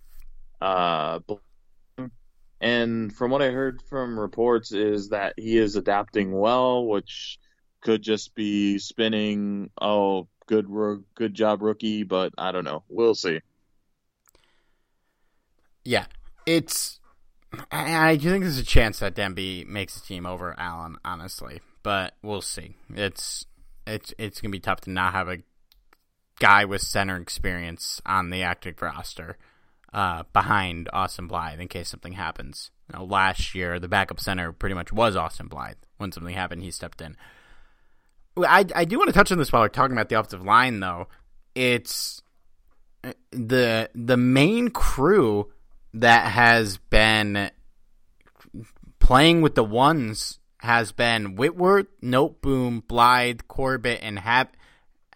[0.59, 1.19] Uh,
[2.61, 7.39] and from what I heard from reports, is that he is adapting well, which
[7.81, 9.69] could just be spinning.
[9.81, 10.67] Oh, good,
[11.15, 12.03] good job, rookie.
[12.03, 12.83] But I don't know.
[12.89, 13.41] We'll see.
[15.83, 16.05] Yeah,
[16.45, 16.99] it's.
[17.71, 22.13] I, do think there's a chance that Demby makes the team over Allen, honestly, but
[22.21, 22.75] we'll see.
[22.93, 23.45] It's
[23.87, 25.39] it's it's gonna be tough to not have a
[26.39, 29.37] guy with center experience on the active roster
[29.93, 32.71] uh, behind Austin Blythe in case something happens.
[32.91, 35.77] You know, last year, the backup center pretty much was Austin Blythe.
[35.97, 37.17] When something happened, he stepped in.
[38.37, 40.79] I, I do want to touch on this while we're talking about the offensive line,
[40.79, 41.07] though.
[41.55, 42.21] It's
[43.03, 45.51] uh, the the main crew
[45.93, 47.51] that has been
[48.99, 54.51] playing with the ones has been Whitworth, Noteboom, Blythe, Corbett, and Hav-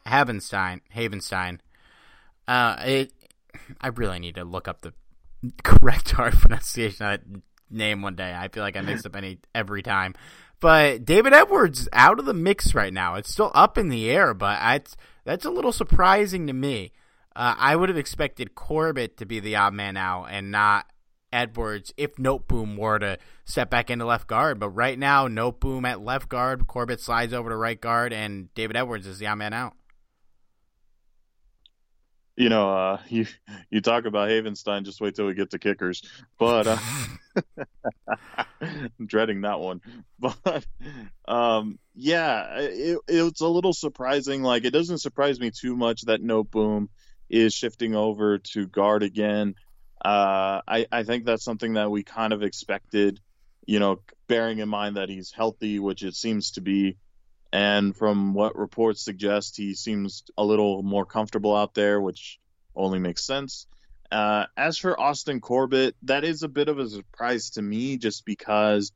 [0.07, 0.81] Havenstein.
[0.95, 1.59] Havenstein.
[2.47, 3.13] Uh, it.
[3.81, 4.93] I really need to look up the
[5.63, 8.33] correct hard pronunciation of that name one day.
[8.33, 10.15] I feel like I mix up any every time.
[10.59, 13.15] But David Edwards out of the mix right now.
[13.15, 16.91] It's still up in the air, but that's that's a little surprising to me.
[17.35, 20.85] Uh, I would have expected Corbett to be the odd man out and not
[21.33, 24.59] Edwards if Noteboom were to step back into left guard.
[24.59, 28.77] But right now, Noteboom at left guard, Corbett slides over to right guard, and David
[28.77, 29.73] Edwards is the odd man out.
[32.35, 33.25] You know, uh, you
[33.69, 34.83] you talk about Havenstein.
[34.83, 36.01] Just wait till we get to kickers.
[36.37, 36.77] But uh,
[38.61, 39.81] I'm dreading that one.
[40.19, 40.65] But
[41.27, 44.43] um, yeah, it, it's a little surprising.
[44.43, 46.87] Like it doesn't surprise me too much that Noteboom
[47.29, 49.55] is shifting over to guard again.
[50.03, 53.19] Uh, I, I think that's something that we kind of expected,
[53.65, 56.97] you know, bearing in mind that he's healthy, which it seems to be.
[57.53, 62.39] And from what reports suggest, he seems a little more comfortable out there, which
[62.75, 63.67] only makes sense.
[64.11, 68.25] Uh, as for Austin Corbett, that is a bit of a surprise to me just
[68.25, 68.91] because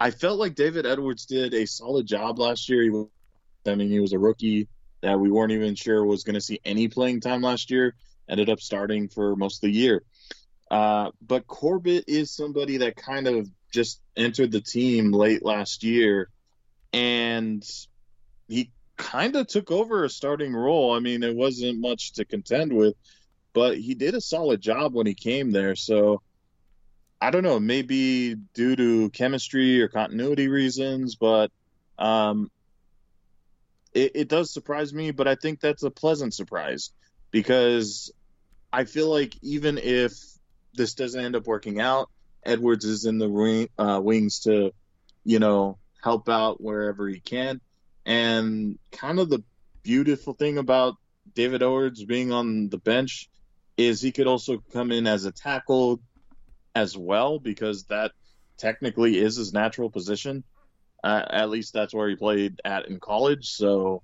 [0.00, 3.06] I felt like David Edwards did a solid job last year.
[3.66, 4.68] I mean, he was a rookie
[5.02, 7.94] that we weren't even sure was going to see any playing time last year.
[8.26, 10.02] Ended up starting for most of the year.
[10.70, 16.30] Uh, but Corbett is somebody that kind of just entered the team late last year,
[16.94, 17.68] and
[18.46, 20.94] he kind of took over a starting role.
[20.94, 22.94] I mean, it wasn't much to contend with,
[23.52, 25.74] but he did a solid job when he came there.
[25.74, 26.22] So
[27.20, 31.50] I don't know, maybe due to chemistry or continuity reasons, but
[31.98, 32.48] um,
[33.92, 35.10] it, it does surprise me.
[35.10, 36.92] But I think that's a pleasant surprise
[37.32, 38.12] because
[38.72, 40.12] I feel like even if
[40.74, 42.08] this doesn't end up working out,
[42.44, 44.72] Edwards is in the uh, wings to,
[45.24, 47.60] you know, help out wherever he can.
[48.06, 49.42] And kind of the
[49.82, 50.96] beautiful thing about
[51.34, 53.28] David Edwards being on the bench
[53.76, 56.00] is he could also come in as a tackle,
[56.74, 58.12] as well because that
[58.58, 60.44] technically is his natural position.
[61.02, 63.48] Uh, at least that's where he played at in college.
[63.48, 64.02] So,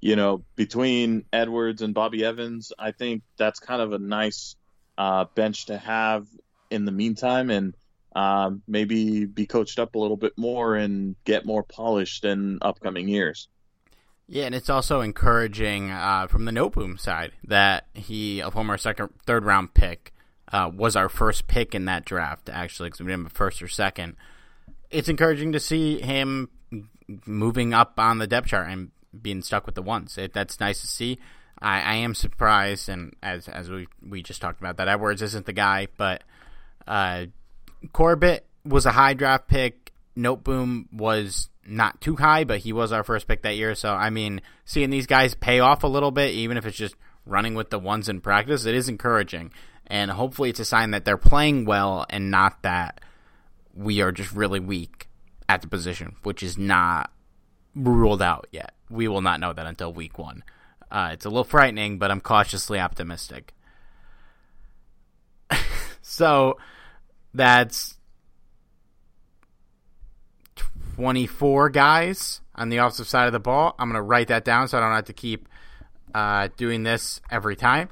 [0.00, 4.56] you know, between Edwards and Bobby Evans, I think that's kind of a nice
[4.98, 6.26] uh, bench to have
[6.70, 7.74] in the meantime, and
[8.14, 13.08] um, maybe be coached up a little bit more and get more polished in upcoming
[13.08, 13.48] years.
[14.28, 19.10] Yeah, and it's also encouraging uh, from the Noteboom side that he, a former second,
[19.26, 20.12] third round pick,
[20.52, 23.62] uh, was our first pick in that draft, actually, because we didn't have a first
[23.62, 24.16] or second.
[24.90, 26.50] It's encouraging to see him
[27.26, 30.16] moving up on the depth chart and being stuck with the ones.
[30.18, 31.18] It, that's nice to see.
[31.60, 35.46] I, I, am surprised, and as as we we just talked about, that Edwards isn't
[35.46, 36.24] the guy, but
[36.86, 37.26] uh,
[37.92, 39.92] Corbett was a high draft pick.
[40.16, 43.74] Noteboom was not too high, but he was our first pick that year.
[43.74, 46.94] So I mean, seeing these guys pay off a little bit, even if it's just
[47.24, 49.52] running with the ones in practice, it is encouraging
[49.86, 53.00] and hopefully it's a sign that they're playing well and not that
[53.74, 55.08] we are just really weak
[55.48, 57.10] at the position, which is not
[57.74, 58.74] ruled out yet.
[58.88, 60.44] We will not know that until week one.
[60.90, 63.54] Uh, it's a little frightening, but I'm cautiously optimistic.
[66.02, 66.58] so
[67.34, 67.96] that's
[70.96, 73.74] 24 guys on the offensive side of the ball.
[73.78, 75.48] I'm going to write that down so I don't have to keep
[76.14, 77.88] uh, doing this every time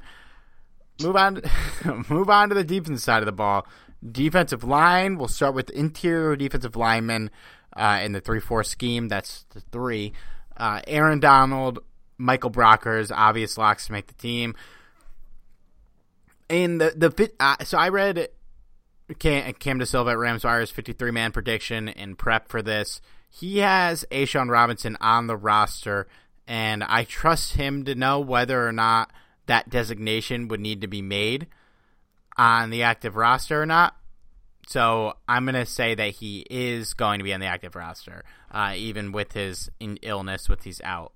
[1.01, 1.41] move on.
[2.09, 3.65] move on to the defensive side of the ball.
[4.09, 5.17] Defensive line.
[5.17, 7.29] We'll start with interior defensive linemen
[7.75, 9.07] uh, in the three-four scheme.
[9.07, 10.13] That's the three.
[10.57, 11.79] Uh, Aaron Donald,
[12.17, 14.55] Michael Brockers, obvious locks to make the team.
[16.49, 18.27] In the the uh, so I read
[19.19, 23.01] Cam, Cam DaSilva at Rams Wire's 53 man prediction in prep for this.
[23.29, 26.07] He has A'Shawn Robinson on the roster,
[26.47, 29.11] and I trust him to know whether or not
[29.45, 31.47] that designation would need to be made
[32.37, 33.95] on the active roster or not.
[34.67, 38.23] So I'm going to say that he is going to be on the active roster,
[38.51, 41.13] uh, even with his illness, with he's out.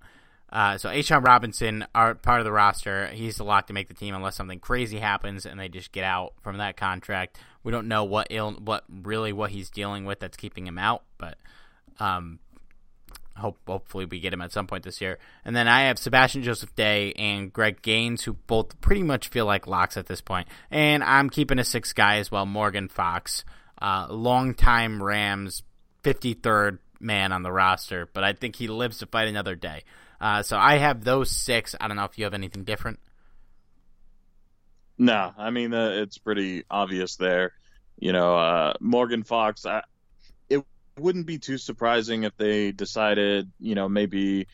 [0.52, 3.08] Uh, so A'Shawn Robinson are part of the roster.
[3.08, 6.04] He's the lock to make the team unless something crazy happens and they just get
[6.04, 7.38] out from that contract.
[7.65, 11.04] We don't know what ill, what really what he's dealing with that's keeping him out,
[11.17, 11.38] but
[11.99, 12.39] um,
[13.38, 15.19] Hope hopefully we get him at some point this year.
[15.43, 19.45] And then I have Sebastian Joseph Day and Greg Gaines, who both pretty much feel
[19.45, 20.47] like locks at this point.
[20.71, 23.43] And I'm keeping a six guy as well, Morgan Fox,
[23.82, 25.63] uh, longtime Rams,
[26.04, 29.84] 53rd man on the roster, but I think he lives to fight another day.
[30.21, 31.75] Uh, so I have those six.
[31.82, 32.99] I don't know if you have anything different.
[34.98, 37.54] No, I mean uh, it's pretty obvious there.
[37.98, 39.66] You know, uh, Morgan Fox.
[39.66, 39.82] I,
[40.98, 44.48] wouldn't be too surprising if they decided, you know, maybe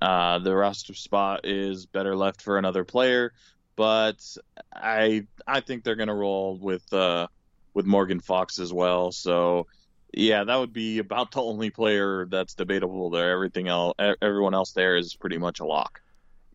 [0.00, 3.32] uh, the roster spot is better left for another player.
[3.76, 4.24] But
[4.72, 7.26] I I think they're gonna roll with uh,
[7.74, 9.10] with Morgan Fox as well.
[9.10, 9.66] So
[10.12, 13.32] yeah, that would be about the only player that's debatable there.
[13.32, 16.00] Everything else, everyone else there is pretty much a lock.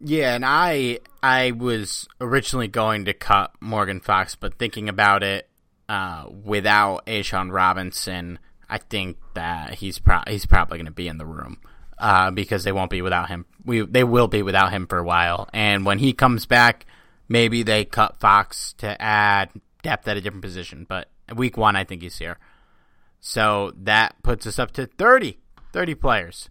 [0.02, 5.50] Yeah, and I I was originally going to cut Morgan Fox, but thinking about it,
[5.89, 8.39] uh, without A'Shawn Robinson,
[8.70, 11.60] I think that he's pro- he's probably going to be in the room
[11.97, 13.45] uh, because they won't be without him.
[13.66, 16.86] We they will be without him for a while, and when he comes back,
[17.28, 19.50] maybe they cut Fox to add
[19.84, 20.86] depth at a different position.
[20.88, 22.38] But week one, I think he's here,
[23.20, 25.39] so that puts us up to 30,
[25.74, 26.50] 30 players.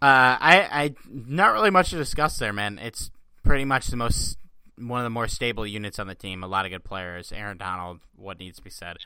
[0.00, 2.78] Uh, I I not really much to discuss there, man.
[2.78, 3.10] It's
[3.42, 4.38] pretty much the most
[4.76, 6.44] one of the more stable units on the team.
[6.44, 7.32] A lot of good players.
[7.32, 8.98] Aaron Donald, what needs to be said.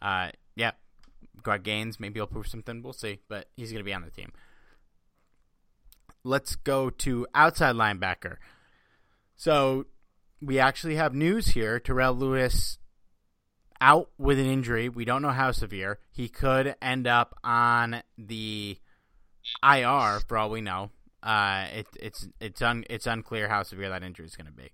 [0.00, 0.72] Uh, yeah,
[1.42, 2.82] Greg Gaines, maybe he'll prove something.
[2.82, 4.32] We'll see, but he's going to be on the team.
[6.22, 8.36] Let's go to outside linebacker.
[9.36, 9.86] So
[10.40, 11.78] we actually have news here.
[11.78, 12.78] Terrell Lewis
[13.80, 14.88] out with an injury.
[14.88, 15.98] We don't know how severe.
[16.10, 18.78] He could end up on the
[19.62, 20.90] IR for all we know.
[21.22, 24.70] Uh, it, it's it's un, it's unclear how severe that injury is going to be.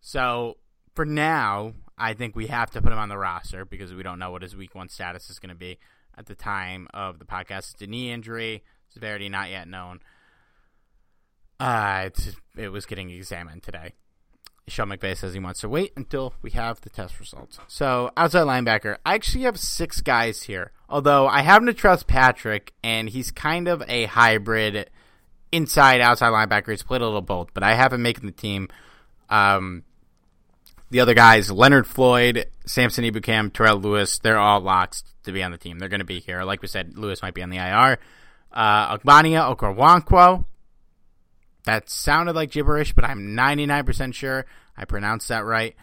[0.00, 0.58] So
[0.94, 4.18] for now, I think we have to put him on the roster because we don't
[4.18, 5.78] know what his week one status is going to be
[6.16, 7.72] at the time of the podcast.
[7.72, 10.00] It's a knee injury, severity not yet known.
[11.58, 12.10] Uh,
[12.56, 13.94] it was getting examined today.
[14.68, 17.58] Sean McVay says he wants to wait until we have the test results.
[17.66, 20.72] So, outside linebacker, I actually have six guys here.
[20.92, 24.90] Although I happen to trust Patrick, and he's kind of a hybrid
[25.50, 26.68] inside outside linebacker.
[26.68, 28.68] He's played a little both, but I have him making the team.
[29.30, 29.84] Um,
[30.90, 35.50] the other guys, Leonard Floyd, Samson Ebukam, Terrell Lewis, they're all locked to be on
[35.50, 35.78] the team.
[35.78, 36.44] They're going to be here.
[36.44, 37.98] Like we said, Lewis might be on the IR.
[38.52, 40.44] Uh, Ogbonnia Okoronkwo,
[41.64, 44.44] that sounded like gibberish, but I'm 99% sure
[44.76, 45.74] I pronounced that right.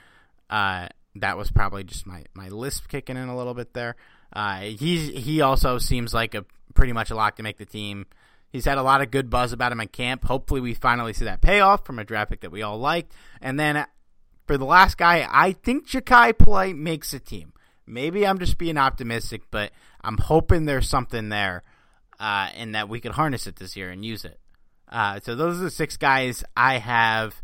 [0.52, 3.96] Uh, that was probably just my, my lisp kicking in a little bit there.
[4.32, 8.06] Uh, he's, he also seems like a pretty much a lock to make the team.
[8.52, 10.26] He's had a lot of good buzz about him in camp.
[10.26, 13.12] Hopefully, we finally see that payoff from a draft pick that we all liked.
[13.42, 13.86] And then
[14.48, 17.54] for the last guy, I think Jachai Polite makes a team.
[17.86, 19.72] Maybe I'm just being optimistic, but
[20.02, 21.64] I'm hoping there's something there
[22.20, 24.40] uh, and that we could harness it this year and use it.
[24.88, 27.40] Uh, so those are the six guys I have.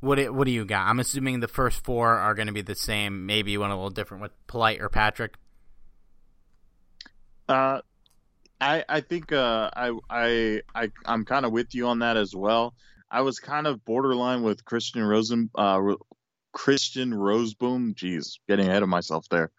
[0.00, 0.86] What what do you got?
[0.86, 3.26] I'm assuming the first four are going to be the same.
[3.26, 5.34] Maybe one a little different with Polite or Patrick.
[7.48, 7.80] Uh,
[8.60, 12.34] I I think uh, I I I I'm kind of with you on that as
[12.34, 12.74] well.
[13.10, 15.80] I was kind of borderline with Christian Rosen, uh,
[16.52, 17.94] Christian Rozeboom.
[17.94, 19.50] Jeez, getting ahead of myself there.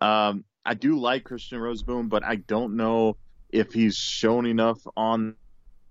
[0.00, 3.16] Um, I do like Christian Rozeboom, but I don't know
[3.48, 5.36] if he's shown enough on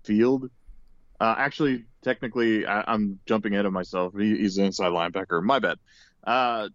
[0.04, 0.50] field.
[1.20, 4.14] Uh, actually, technically, I, am jumping ahead of myself.
[4.18, 5.42] He, he's an inside linebacker.
[5.42, 5.78] My bad.
[6.24, 6.68] Uh,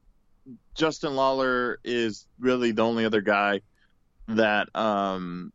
[0.75, 3.61] Justin Lawler is really the only other guy
[4.27, 5.51] that um,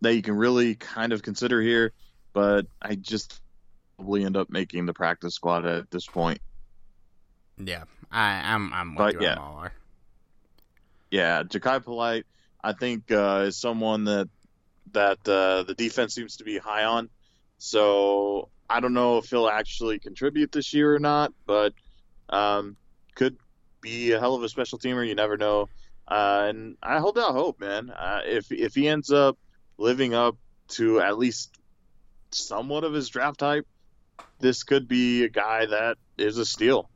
[0.00, 1.92] that you can really kind of consider here,
[2.32, 3.40] but I just
[3.96, 6.40] probably end up making the practice squad at this point.
[7.58, 9.68] Yeah, I, am I'm, I'm but, yeah.
[11.10, 12.26] Yeah, Jachai Polite,
[12.64, 14.28] I think uh, is someone that
[14.92, 17.10] that uh, the defense seems to be high on.
[17.58, 21.74] So I don't know if he'll actually contribute this year or not, but
[22.30, 22.76] um,
[23.14, 23.36] could
[23.80, 25.06] be a hell of a special teamer.
[25.06, 25.68] You never know.
[26.12, 27.88] Uh, and I hold out hope, man.
[27.88, 29.38] Uh, if if he ends up
[29.78, 30.36] living up
[30.68, 31.58] to at least
[32.30, 33.66] somewhat of his draft type,
[34.38, 36.90] this could be a guy that is a steal.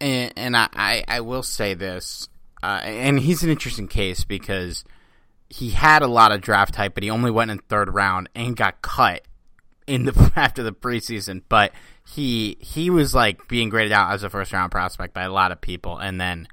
[0.00, 2.28] And, and I, I, will say this,
[2.62, 4.84] uh, and he's an interesting case because
[5.48, 8.56] he had a lot of draft type, but he only went in third round and
[8.56, 9.22] got cut
[9.88, 11.42] in the after the preseason.
[11.48, 11.72] But
[12.06, 15.50] he he was like being graded out as a first round prospect by a lot
[15.50, 16.46] of people, and then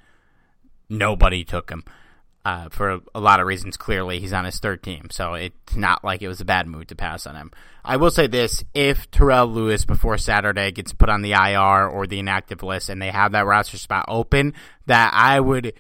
[0.90, 1.84] nobody took him
[2.46, 3.78] uh, for a lot of reasons.
[3.78, 6.88] Clearly, he's on his third team, so it's not like it was a bad move
[6.88, 7.52] to pass on him.
[7.84, 12.08] I will say this: if Terrell Lewis before Saturday gets put on the IR or
[12.08, 14.54] the inactive list, and they have that roster spot open,
[14.86, 15.74] that I would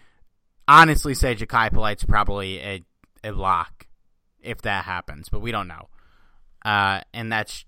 [0.67, 2.83] honestly say Jachai Polite's probably a,
[3.23, 3.87] a lock
[4.41, 5.89] if that happens, but we don't know.
[6.63, 7.65] Uh, and that's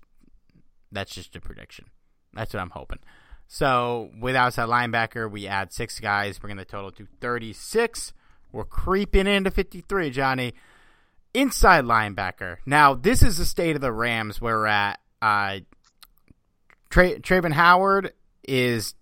[0.90, 1.86] that's just a prediction.
[2.34, 2.98] That's what I'm hoping.
[3.52, 8.14] So with outside linebacker, we add six guys, bringing the total to 36.
[8.50, 10.54] We're creeping into 53, Johnny.
[11.34, 12.56] Inside linebacker.
[12.64, 15.00] Now, this is the state of the Rams where we're at.
[15.20, 15.58] Uh,
[16.88, 18.94] Tra- Travin Howard is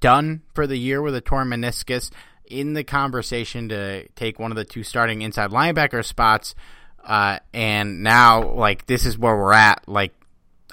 [0.00, 2.10] done for the year with a torn meniscus.
[2.44, 6.56] In the conversation to take one of the two starting inside linebacker spots,
[7.04, 9.88] uh, and now like this is where we're at.
[9.88, 10.12] Like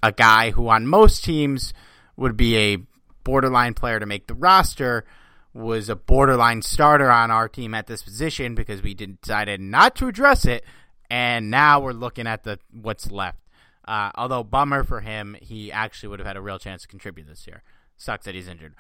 [0.02, 1.76] a guy who on most teams
[2.18, 2.78] would be a
[3.24, 5.06] borderline player to make the roster
[5.54, 10.08] was a borderline starter on our team at this position because we decided not to
[10.08, 10.66] address it,
[11.10, 13.40] and now we're looking at the what's left.
[13.86, 17.28] Uh, although bummer for him, he actually would have had a real chance to contribute
[17.28, 17.62] this year.
[17.98, 18.76] Sucks that he's injured.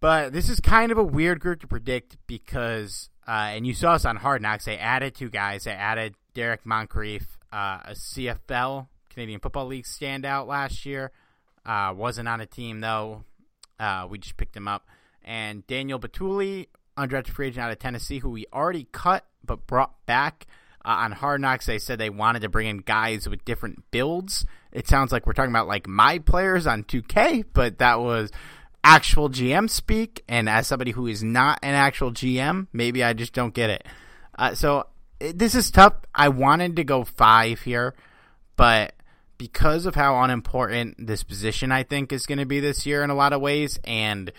[0.00, 3.92] But this is kind of a weird group to predict because, uh, and you saw
[3.92, 5.64] us on Hard Knocks, they added two guys.
[5.64, 11.10] They added Derrick Moncrief, uh, a CFL Canadian Football League standout last year.
[11.66, 13.24] Uh, wasn't on a team though.
[13.78, 14.86] Uh, we just picked him up
[15.24, 20.04] and Daniel Bituli, undrafted free agent out of Tennessee, who we already cut but brought
[20.06, 20.46] back.
[20.84, 24.44] Uh, on Hard Knocks, they said they wanted to bring in guys with different builds.
[24.70, 28.30] It sounds like we're talking about like my players on 2K, but that was
[28.82, 30.22] actual GM speak.
[30.28, 33.86] And as somebody who is not an actual GM, maybe I just don't get it.
[34.38, 34.86] Uh, so
[35.20, 35.94] this is tough.
[36.14, 37.94] I wanted to go five here,
[38.56, 38.94] but
[39.38, 43.10] because of how unimportant this position I think is going to be this year in
[43.10, 44.32] a lot of ways, and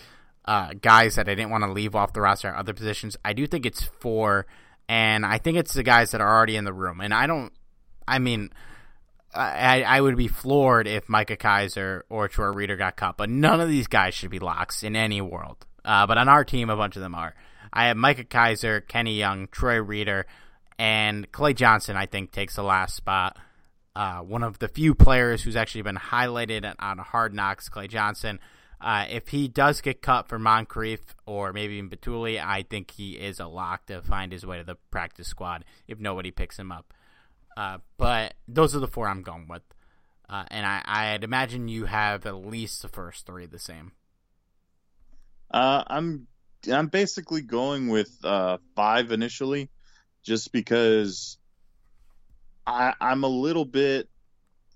[0.45, 3.33] uh, guys that I didn't want to leave off the roster at other positions, I
[3.33, 4.45] do think it's four,
[4.87, 7.01] and I think it's the guys that are already in the room.
[7.01, 7.51] And I don't,
[8.07, 8.51] I mean,
[9.33, 13.59] I, I would be floored if Micah Kiser or Troy Reeder got cut, but none
[13.59, 15.65] of these guys should be locks in any world.
[15.83, 17.35] Uh, but on our team, a bunch of them are.
[17.73, 20.25] I have Micah Kiser, Kenny Young, Troy Reeder,
[20.79, 21.97] and Clay Johnston.
[21.97, 23.37] I think takes the last spot.
[23.95, 28.39] Uh, one of the few players who's actually been highlighted on Hard Knocks, Clay Johnston.
[28.81, 33.13] Uh, if he does get cut for Moncrief or maybe even Bituli, I think he
[33.13, 36.71] is a lock to find his way to the practice squad if nobody picks him
[36.71, 36.93] up.
[37.55, 39.63] Uh, but those are the four I'm going with.
[40.27, 43.93] Uh, and I, I'd imagine you have at least the first three the same.
[45.49, 46.27] Uh, I'm
[46.71, 49.69] I'm basically going with uh, five initially,
[50.23, 51.37] just because
[52.65, 54.09] I, I'm a little bit.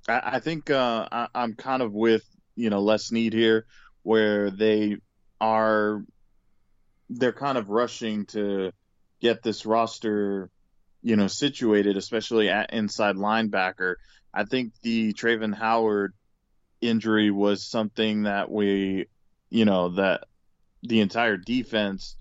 [0.07, 2.23] I, I think uh, I, I'm kind of with
[2.55, 3.65] you know Les Need here,
[4.03, 4.97] where they
[5.41, 6.03] are
[7.09, 8.71] they're kind of rushing to
[9.19, 10.49] get this roster,
[11.01, 13.95] you know, situated, especially at inside linebacker.
[14.33, 16.13] I think the Travin Howard
[16.81, 19.07] injury was something that we,
[19.49, 20.25] you know, that
[20.83, 22.15] the entire defense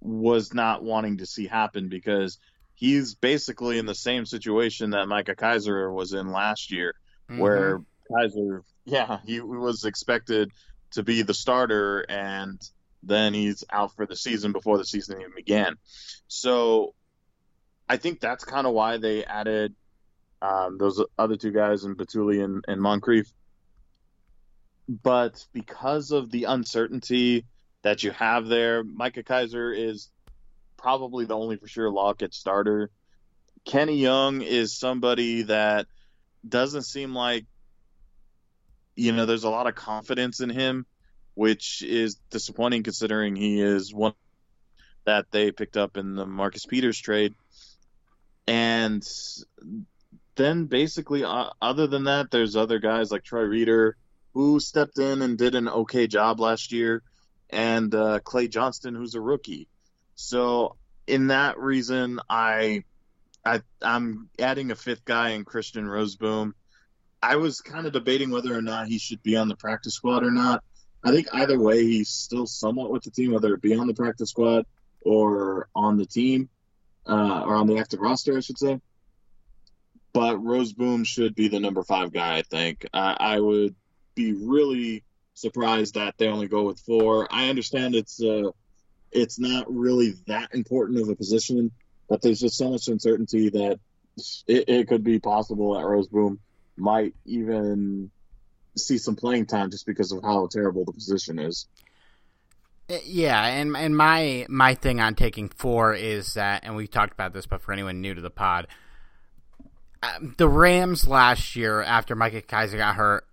[0.00, 2.38] was not wanting to see happen because
[2.82, 6.96] he's basically in the same situation that Micah Kiser was in last year,
[7.30, 7.40] mm-hmm.
[7.40, 7.80] where
[8.10, 10.50] Kiser, yeah, he was expected
[10.90, 12.60] to be the starter and
[13.04, 15.76] then he's out for the season before the season even began.
[16.26, 16.96] So
[17.88, 19.76] I think that's kind of why they added
[20.40, 23.32] um, those other two guys in Bituli and, and Moncrief.
[24.88, 27.44] But because of the uncertainty
[27.82, 28.82] that you have there.
[28.82, 30.08] Micah Kaiser is
[30.82, 32.90] probably the only for sure lock at starter.
[33.64, 35.86] Kenny Young is somebody that
[36.46, 37.46] doesn't seem like
[38.96, 40.84] you know there's a lot of confidence in him,
[41.34, 44.14] which is disappointing considering he is one
[45.04, 47.34] that they picked up in the Marcus Peters trade.
[48.46, 49.06] And
[50.34, 53.96] then basically, uh, other than that, there's other guys like Troy Reeder
[54.34, 57.02] who stepped in and did an okay job last year
[57.50, 59.68] and uh, Clay Johnston, who's a rookie.
[60.14, 62.84] So in that reason, I,
[63.44, 66.52] I I'm adding a fifth guy in Christian Rozeboom.
[67.22, 70.24] I was kind of debating whether or not he should be on the practice squad
[70.24, 70.62] or not.
[71.04, 73.94] I think either way, he's still somewhat with the team, whether it be on the
[73.94, 74.66] practice squad
[75.00, 76.48] or on the team,
[77.06, 78.80] uh, or on the active roster, I should say.
[80.12, 82.86] But Rozeboom should be the number five guy, I think.
[82.92, 83.74] Uh, I would
[84.14, 85.04] be really
[85.34, 87.26] surprised that they only go with four.
[87.30, 88.50] I understand it's uh,
[89.12, 91.70] it's not really that important of a position,
[92.08, 93.78] but there's just so much uncertainty that
[94.46, 96.38] it, it could be possible that Rozeboom
[96.76, 98.10] might even
[98.76, 101.66] see some playing time just because of how terrible the position is.
[102.90, 107.12] Uh, yeah, and and my my thing on taking four is that, and we talked
[107.12, 108.66] about this, but for anyone new to the pod,
[110.02, 113.26] um, the Rams last year after Micah Kiser got hurt,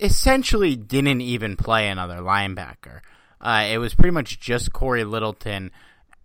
[0.00, 3.00] essentially didn't even play another linebacker.
[3.42, 5.72] Uh, it was pretty much just Cory Littleton,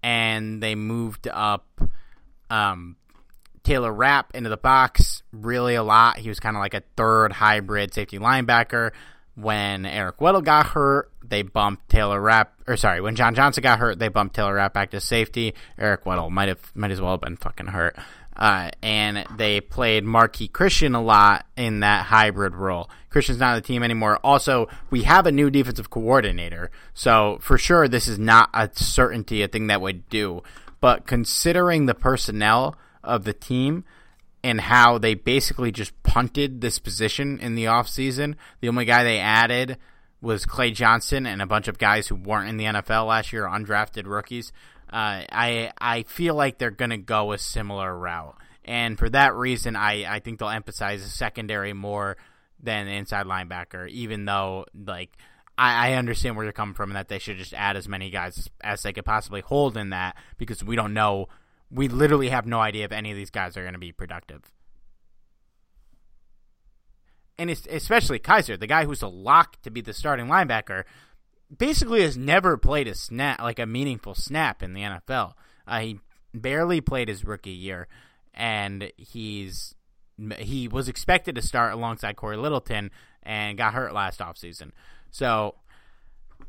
[0.03, 1.81] and they moved up
[2.49, 2.95] um,
[3.63, 6.17] Taylor Rapp into the box really a lot.
[6.17, 8.91] He was kind of like a third hybrid safety linebacker.
[9.35, 13.77] When Eric Weddle got hurt, they bumped Taylor Rapp, or sorry, when John Johnson got
[13.77, 15.53] hurt, they bumped Taylor Rapp back to safety.
[15.77, 17.95] Eric Weddle might have might as well have been fucking hurt.
[18.37, 22.89] Uh, and they played Marqui Christian a lot in that hybrid role.
[23.09, 24.19] Christian's not on the team anymore.
[24.23, 29.41] Also, we have a new defensive coordinator, so for sure this is not a certainty,
[29.41, 30.43] a thing that would do.
[30.79, 33.83] But considering the personnel of the team
[34.43, 39.17] and how they basically just punted this position in the offseason, the only guy they
[39.17, 39.77] added
[40.21, 43.45] was Clay Johnston and a bunch of guys who weren't in the NFL last year,
[43.45, 44.51] undrafted rookies.
[44.91, 49.35] Uh, I I feel like they're going to go a similar route, and for that
[49.35, 52.17] reason, I, I think they'll emphasize the secondary more
[52.61, 53.89] than inside linebacker.
[53.89, 55.17] Even though like
[55.57, 58.47] I, understand where you're coming from, and that they should just add as many guys
[58.61, 61.27] as they could possibly hold in that because we don't know.
[61.71, 64.43] We literally have no idea if any of these guys are going to be productive.
[67.39, 70.85] And especially Kiser, the guy who's a lock to be the starting linebacker,
[71.55, 75.33] basically has never played a snap like a meaningful snap in the NFL.
[75.67, 75.99] Uh, he
[76.33, 77.87] barely played his rookie year,
[78.33, 79.75] and he's
[80.37, 82.91] he was expected to start alongside Cory Littleton
[83.23, 84.71] and got hurt last offseason.
[85.11, 85.55] So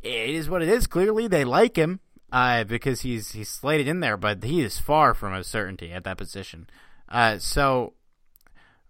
[0.03, 0.87] it is what it is.
[0.87, 2.01] Clearly, they like him
[2.33, 6.05] uh, because he's he's slated in there, but he is far from a certainty at
[6.05, 6.69] that position.
[7.09, 7.95] Uh, so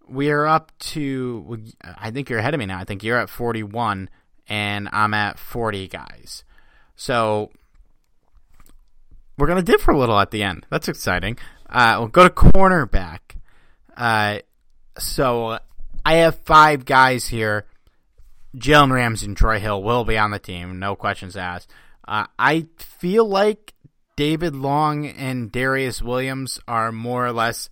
[0.07, 1.63] we are up to.
[1.83, 2.79] I think you're ahead of me now.
[2.79, 4.09] I think you're at 41,
[4.49, 6.43] and I'm at 40 guys.
[6.95, 7.51] So
[9.37, 10.65] we're gonna differ a little at the end.
[10.69, 11.37] That's exciting.
[11.69, 13.19] Uh, we'll go to cornerback.
[13.95, 14.39] Uh,
[14.97, 15.59] so
[16.05, 17.65] I have five guys here.
[18.57, 21.71] Jalen Ramsey and Troy Hill will be on the team, no questions asked.
[22.07, 23.75] Uh, I feel like
[24.15, 27.69] David Long and Darius Williams are more or less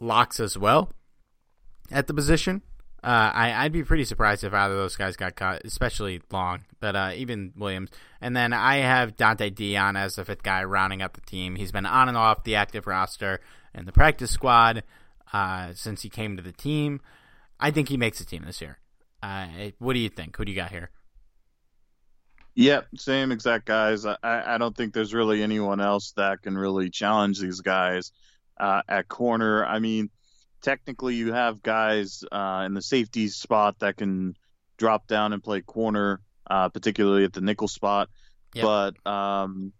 [0.00, 0.90] locks as well
[1.90, 2.62] at the position.
[3.02, 6.64] Uh, I, would be pretty surprised if either of those guys got cut, especially Long,
[6.80, 7.90] but uh, even Williams.
[8.20, 11.56] And then I have Donte Deayon as the fifth guy rounding out the team.
[11.56, 13.40] He's been on and off the active roster
[13.74, 14.82] and the practice squad
[15.32, 17.00] uh, since he came to the team.
[17.58, 18.78] I think he makes the team this year.
[19.22, 19.46] Uh,
[19.78, 20.36] what do you think?
[20.36, 20.90] Who do you got here?
[22.54, 24.04] Yep, same exact guys.
[24.04, 28.12] I, I don't think there's really anyone else that can really challenge these guys
[28.58, 29.64] uh, at corner.
[29.64, 30.10] I mean,
[30.62, 34.36] technically, you have guys uh, in the safety spot that can
[34.76, 38.08] drop down and play corner, uh, particularly at the nickel spot.
[38.54, 38.64] Yep.
[38.64, 39.72] But um,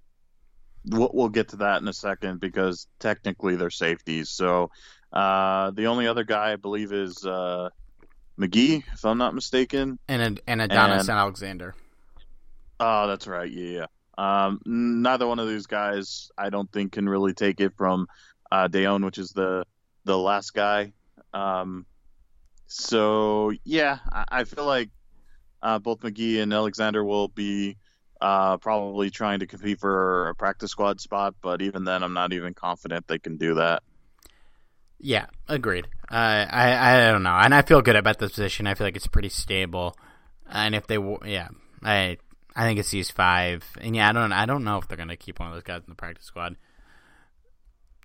[0.86, 4.30] we'll, we'll, get to that in a second because technically they're safeties.
[4.30, 4.70] So
[5.12, 7.70] uh, the only other guy I believe is uh,
[8.38, 11.74] McGee, if I'm not mistaken, and and Adonis and, Alexander.
[12.78, 13.50] Oh, that's right.
[13.50, 13.86] Yeah, yeah.
[14.16, 18.06] Um, neither one of these guys, I don't think, can really take it from
[18.52, 19.64] uh, Deayon, which is the
[20.04, 20.92] the last guy.
[21.32, 21.86] Um,
[22.66, 24.90] so yeah, I, I feel like
[25.62, 27.76] uh, both McGee and Alexander will be
[28.20, 32.32] uh, probably trying to compete for a practice squad spot, but even then, I'm not
[32.32, 33.82] even confident they can do that.
[34.98, 35.86] Yeah, agreed.
[36.10, 38.66] Uh, I I don't know, and I feel good about this position.
[38.66, 39.96] I feel like it's pretty stable,
[40.50, 41.48] and if they, yeah,
[41.82, 42.18] I
[42.54, 45.16] I think it's these five, and yeah, I don't I don't know if they're gonna
[45.16, 46.56] keep one of those guys in the practice squad.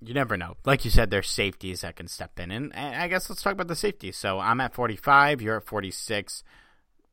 [0.01, 0.57] You never know.
[0.65, 3.67] Like you said, there's safeties that can step in, and I guess let's talk about
[3.67, 4.17] the safeties.
[4.17, 6.43] So I'm at 45, you're at 46.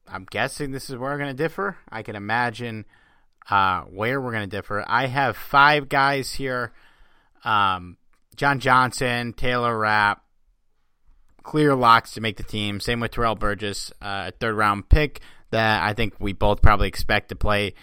[0.09, 1.76] I'm guessing this is where we're gonna differ.
[1.89, 2.85] I can imagine
[3.49, 4.85] uh, where we're gonna differ.
[4.87, 6.72] I have five guys here.
[7.45, 7.97] Um,
[8.37, 10.24] John Johnson, Taylor Rapp,
[11.43, 12.80] clear locks to make the team.
[12.80, 15.20] Same with Terrell Burgess, uh, a third round pick
[15.51, 17.74] that I think we both probably expect to play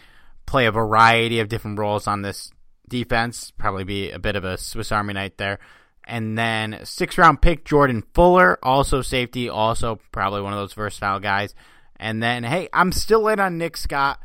[0.46, 2.52] play a variety of different roles on this
[2.90, 3.52] defense.
[3.58, 5.60] Probably be a bit of a Swiss Army knife there.
[6.06, 11.20] And then six round pick Jordan Fuller, also safety, also probably one of those versatile
[11.20, 11.54] guys.
[11.98, 14.20] And then hey, I'm still in on Nick Scott.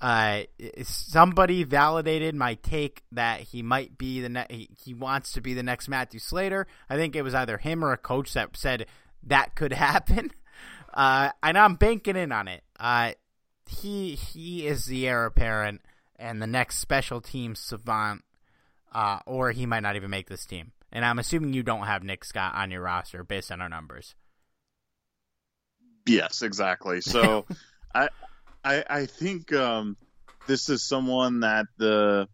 [0.00, 0.44] Uh,
[0.82, 5.52] somebody validated my take that he might be the ne- he, he wants to be
[5.52, 6.66] the next Matthew Slater.
[6.88, 8.86] I think it was either him or a coach that said
[9.24, 10.30] that could happen.
[10.92, 12.64] Uh, and I'm banking in on it.
[12.78, 13.12] Uh,
[13.68, 15.82] he he is the heir apparent
[16.20, 18.22] and the next special team savant,
[18.92, 20.72] uh, or he might not even make this team.
[20.92, 24.14] And I'm assuming you don't have Nick Scott on your roster based on our numbers.
[26.06, 27.00] Yes, exactly.
[27.00, 27.46] So
[27.94, 28.08] I
[28.64, 29.96] I, I think um,
[30.46, 32.28] this is someone that the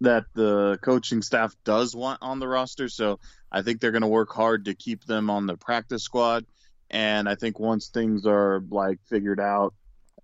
[0.00, 2.88] that the coaching staff does want on the roster.
[2.88, 3.20] So
[3.50, 6.44] I think they're going to work hard to keep them on the practice squad.
[6.90, 9.74] And I think once things are like figured out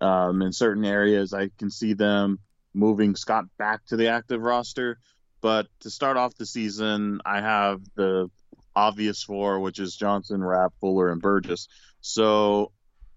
[0.01, 2.39] um, in certain areas, I can see them
[2.73, 4.99] moving Scott back to the active roster.
[5.41, 8.29] But to start off the season, I have the
[8.75, 11.67] obvious four, which is Johnson, Rapp, Fuller, and Burgess.
[12.01, 12.71] So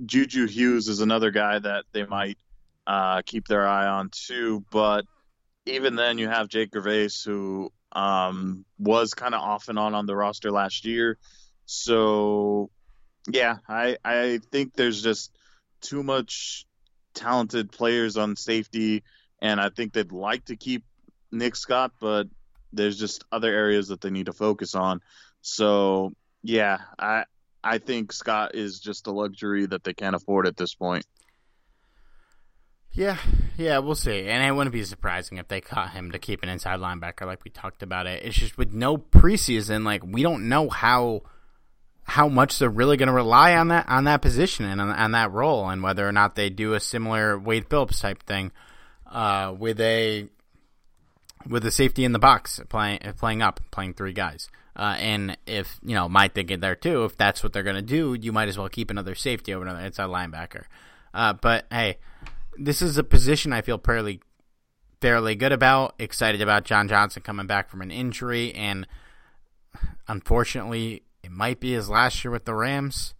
[0.05, 2.39] Juju Hughes is another guy that they might
[2.87, 4.65] uh, keep their eye on too.
[4.71, 5.05] But
[5.67, 10.07] even then, you have Jake Gervase, who um, was kind of off and on on
[10.07, 11.19] the roster last year.
[11.67, 12.71] So,
[13.29, 15.33] yeah, I I think there's just
[15.81, 16.67] too much
[17.15, 19.05] talented players on safety,
[19.43, 20.85] and I think they'd like to keep
[21.33, 22.29] Nick Scott, but
[22.73, 25.01] there's just other areas that they need to focus on.
[25.43, 26.13] So,
[26.43, 27.25] yeah, I
[27.63, 31.05] I think Scott is just a luxury that they can't afford at this point.
[32.93, 33.19] Yeah,
[33.57, 34.29] yeah, we'll see.
[34.29, 37.43] And it wouldn't be surprising if they caught him to keep an inside linebacker like
[37.43, 38.23] we talked about it.
[38.23, 41.23] It's just with no preseason, like we don't know how
[42.05, 45.11] how much they're really going to rely on that on that position and on, on,
[45.13, 48.53] that role, and whether or not they do a similar Wade Phillips type thing
[49.13, 50.27] uh, with a
[51.49, 54.49] with a safety in the box playing playing up, playing three guys.
[54.75, 57.83] Uh, and if you know my thinking there too, if that's what they're going to
[57.83, 60.65] do, you might as well keep another safety over another inside linebacker.
[61.13, 61.99] Uh, but hey,
[62.59, 64.21] this is a position I feel fairly
[65.01, 65.95] fairly good about.
[65.99, 68.87] Excited about John Johnson coming back from an injury, and
[70.09, 73.15] unfortunately, it might be his last year with the Rams.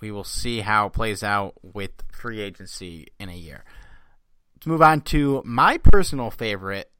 [0.00, 3.64] We will see how it plays out with free agency in a year.
[4.60, 6.90] Let's move on to my personal favorite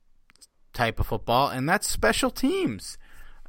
[0.72, 2.96] type of football, and that's special teams.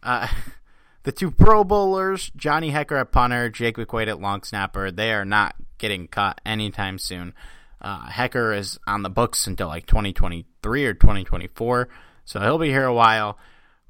[0.04, 0.28] Uh,
[1.04, 5.24] the two Pro Bowlers, Johnny Hekker at punter, Jake McQuaide at long snapper, they are
[5.24, 7.34] not getting cut anytime soon.
[7.80, 11.88] Uh, Hekker is on the books until like 2023 or 2024,
[12.26, 13.40] so he'll be here a while.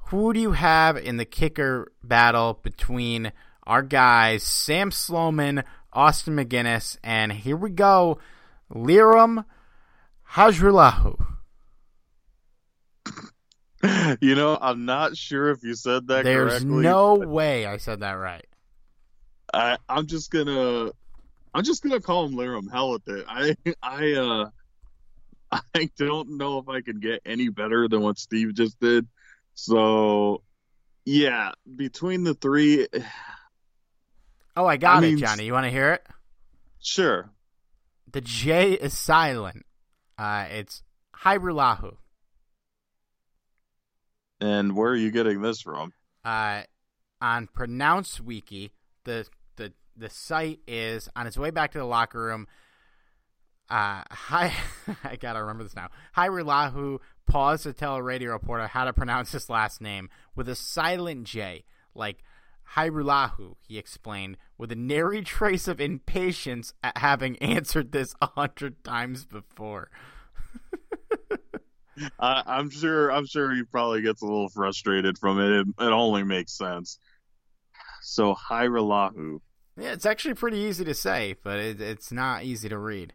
[0.09, 3.31] Who do you have in the kicker battle between
[3.63, 8.19] our guys, Sam Sloman, Austin MacGinnis, and here we go,
[8.71, 9.45] Lirim
[10.33, 11.25] Hajrullahu?
[14.21, 16.83] You know, I'm not sure if you said that There's correctly.
[16.83, 18.45] no way I said that right.
[19.51, 20.91] I, I'm just gonna,
[21.51, 22.71] I'm just gonna call him Lirim.
[22.71, 23.25] Hell with it.
[23.27, 24.49] I, I, uh,
[25.75, 29.07] I don't know if I can get any better than what Steve just did.
[29.55, 30.43] So,
[31.03, 32.87] yeah, between the three,
[34.55, 35.45] Oh, I got I it, mean, Johnny.
[35.45, 36.05] You want to hear it?
[36.79, 37.31] sure.
[38.11, 39.65] The J is silent.
[40.21, 40.83] Uh, it's
[41.23, 41.95] Hybrulahu.
[44.39, 45.93] And where are you getting this from?
[46.23, 46.61] Uh,
[47.19, 48.71] on Pronounce Wiki,
[49.03, 52.45] the the the site is on its way back to the locker room.
[53.67, 54.53] Uh, hi,
[55.03, 55.89] I gotta remember this now.
[56.15, 60.55] Hybrulahu paused to tell a radio reporter how to pronounce his last name with a
[60.55, 61.63] silent J,
[61.95, 62.23] like
[62.75, 63.55] Hybrulahu.
[63.67, 69.25] He explained with a nary trace of impatience at having answered this a hundred times
[69.25, 69.89] before.
[72.19, 73.11] I, I'm sure.
[73.11, 75.61] I'm sure he probably gets a little frustrated from it.
[75.61, 76.99] It, it only makes sense.
[78.03, 79.39] So Hyralahu.
[79.77, 83.13] Yeah, it's actually pretty easy to say, but it, it's not easy to read.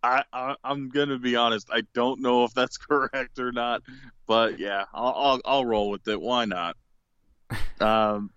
[0.00, 1.68] I, I I'm gonna be honest.
[1.72, 3.82] I don't know if that's correct or not,
[4.28, 6.20] but yeah, I'll I'll, I'll roll with it.
[6.20, 6.76] Why not?
[7.80, 8.30] um.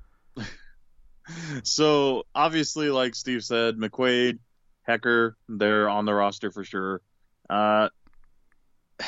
[1.63, 4.39] So obviously, like Steve said, McQuaide,
[4.88, 7.01] Hekker, they're on the roster for sure.
[7.49, 7.89] Uh,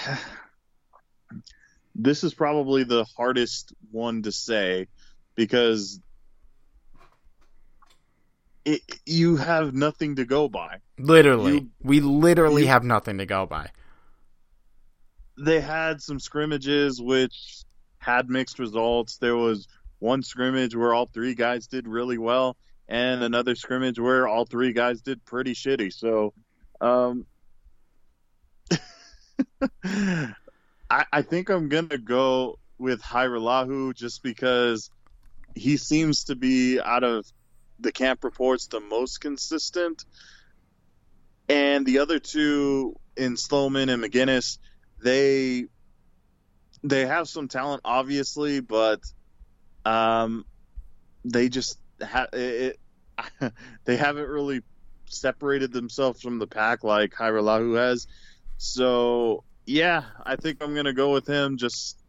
[1.95, 4.88] this is probably the hardest one to say
[5.36, 5.99] because
[8.66, 10.78] it, you have nothing to go by.
[10.97, 13.70] Literally, You- we literally you- have nothing to go by.
[15.38, 17.64] they had some scrimmages which
[17.97, 19.18] had mixed results.
[19.18, 19.68] There was
[20.04, 22.58] one scrimmage where all three guys did really well,
[22.89, 25.93] and another scrimmage where all three guys did pretty shitty.
[25.93, 26.34] So,
[26.82, 27.26] um,
[29.84, 34.91] I, I think I'm gonna go with Hajrullahu just because
[35.56, 37.26] he seems to be out of
[37.80, 40.04] the camp reports the most consistent,
[41.47, 44.58] and the other two in Sloman and MacGinnis
[45.01, 45.66] they
[46.84, 48.99] they have some talent obviously but
[49.86, 50.46] um
[51.26, 52.80] they just ha- it,
[53.86, 54.62] they haven't really
[55.06, 58.08] separated themselves from the pack like Hajrullahu has.
[58.58, 61.58] So yeah I think I'm gonna go with him.
[61.58, 62.00] Just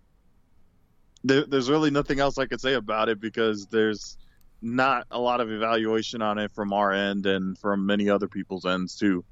[1.22, 4.16] there, there's really nothing else I could say about it because there's
[4.64, 8.64] not a lot of evaluation on it from our end and from many other people's
[8.64, 9.25] ends too.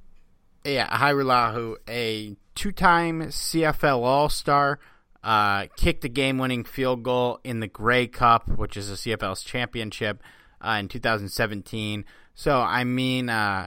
[0.65, 4.79] Yeah, Hajrullahu, a two-time CFL All-Star,
[5.23, 10.23] uh, kicked the game-winning field goal in the Grey Cup, which is the CFL's championship,
[10.61, 12.05] uh, in 2017.
[12.35, 13.67] So, I mean, uh,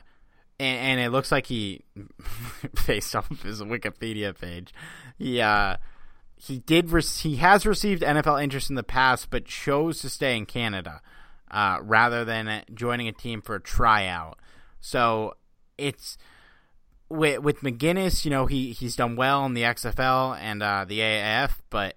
[0.60, 1.84] and, and it looks like he,
[2.88, 4.74] based off of his Wikipedia page,
[5.18, 5.78] he uh,
[6.38, 10.36] he did re- he has received NFL interest in the past, but chose to stay
[10.38, 11.02] in Canada
[11.52, 14.40] uh, rather than joining a team for a tryout.
[14.80, 15.36] So
[15.78, 16.18] it's
[17.10, 21.00] with with MacGinnis, you know, he he's done well in the XFL and uh, the
[21.00, 21.96] AAF, but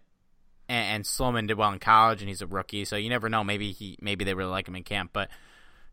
[0.69, 3.43] and, and Sloman did well in college, and he's a rookie, so you never know.
[3.45, 5.29] Maybe he maybe they really like him in camp, but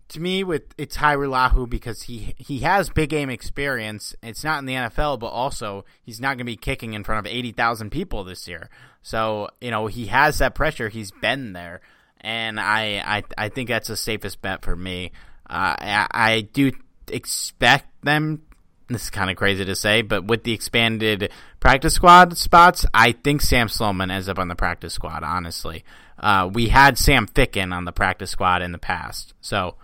[0.10, 4.16] to me, with it's Hajrullahu because he he has big game experience.
[4.22, 7.26] It's not in the NFL, but also he's not going to be kicking in front
[7.26, 8.70] of eighty thousand people this year.
[9.02, 10.90] So you know he has that pressure.
[10.90, 11.82] He's been there,
[12.22, 15.12] and I I, I think that's the safest bet for me.
[15.50, 16.72] Uh, I, I do
[17.08, 18.44] expect them.
[18.88, 23.14] This is kind of crazy to say, but with the expanded practice squad spots, I
[23.14, 25.24] think Sam Sloman ends up on the practice squad.
[25.24, 25.84] Honestly,
[26.20, 29.76] uh, we had Sam Ficken on the practice squad in the past, so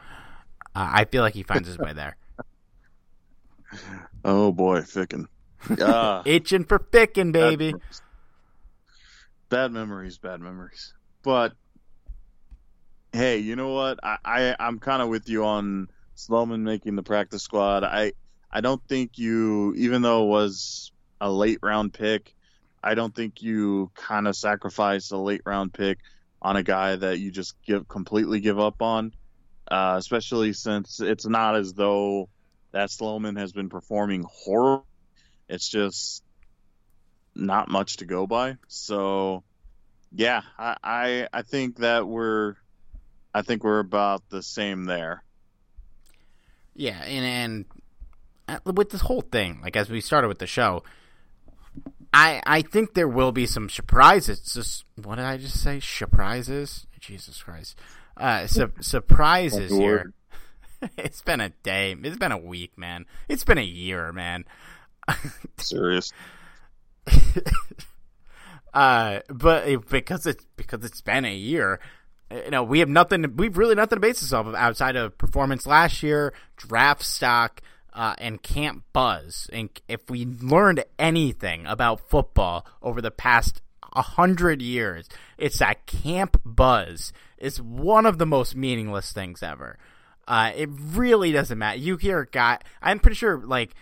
[0.76, 2.16] uh, I feel like he finds his way there.
[4.24, 5.26] oh boy Ficken
[5.80, 7.66] uh, Itching for Ficken, Bad baby.
[7.68, 8.02] memories.
[9.49, 10.93] Bad memories, bad memories.
[11.24, 11.54] But
[13.12, 13.99] hey, you know what?
[14.04, 17.84] I, I I'm kind of with you on Sloman making the practice squad.
[17.84, 18.14] I
[18.52, 22.34] I don't think you, even though it was a late round pick,
[22.84, 25.99] I don't think you kind of sacrifice a late round pick
[26.41, 29.14] on a guy that you just give completely give up on,
[29.70, 32.28] uh, especially since it's not as though
[32.72, 34.86] that Sloman has been performing horrible.
[35.47, 36.24] It's just
[37.36, 38.58] not much to go by.
[38.68, 39.43] So,
[40.12, 42.56] yeah, I, I I think that we're
[43.34, 45.24] I think we're about the same there.
[46.74, 47.66] Yeah, and and
[48.66, 50.84] with this whole thing, like as we started with the show,
[52.14, 54.42] I I think there will be some surprises.
[54.54, 55.80] Just what did I just say?
[55.80, 56.86] Surprises?
[57.00, 57.78] Jesus Christ!
[58.18, 60.14] Uh, su- surprises here.
[60.98, 61.96] it's been a day.
[62.04, 63.06] It's been a week, man.
[63.30, 64.46] It's been a year, man.
[65.58, 66.12] Serious.
[68.74, 71.80] uh, but because it's because it's been a year,
[72.32, 73.36] you know, we have nothing.
[73.36, 77.62] We've really nothing to base this off of outside of performance last year, draft stock,
[77.94, 79.50] uh, and camp buzz.
[79.52, 83.62] And if we learned anything about football over the past
[83.94, 89.78] hundred years, it's that camp buzz is one of the most meaningless things ever.
[90.28, 91.78] Uh, it really doesn't matter.
[91.78, 92.60] You hear guy.
[92.82, 93.74] I'm pretty sure, like,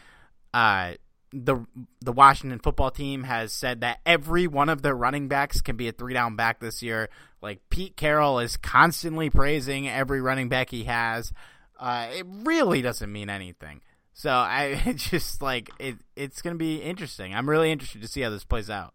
[0.53, 0.93] uh,
[1.32, 1.64] the
[2.01, 5.88] the Washington football team has said that every one of their running backs can be
[5.88, 7.10] a three down back this year.
[7.41, 11.32] Like Pete Carroll is constantly praising every running back he has.
[11.80, 13.82] Uh, it really doesn't mean anything.
[14.20, 15.95] So I just like it.
[16.17, 17.34] It's going to be interesting.
[17.34, 18.93] I'm really interested to see how this plays out.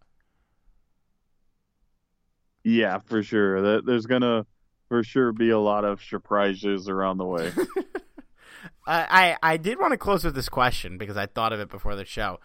[2.62, 3.80] Yeah, for sure.
[3.80, 4.46] There's gonna
[4.88, 7.52] for sure be a lot of surprises around the way.
[8.86, 11.96] I I did want to close with this question because I thought of it before
[11.96, 12.38] the show.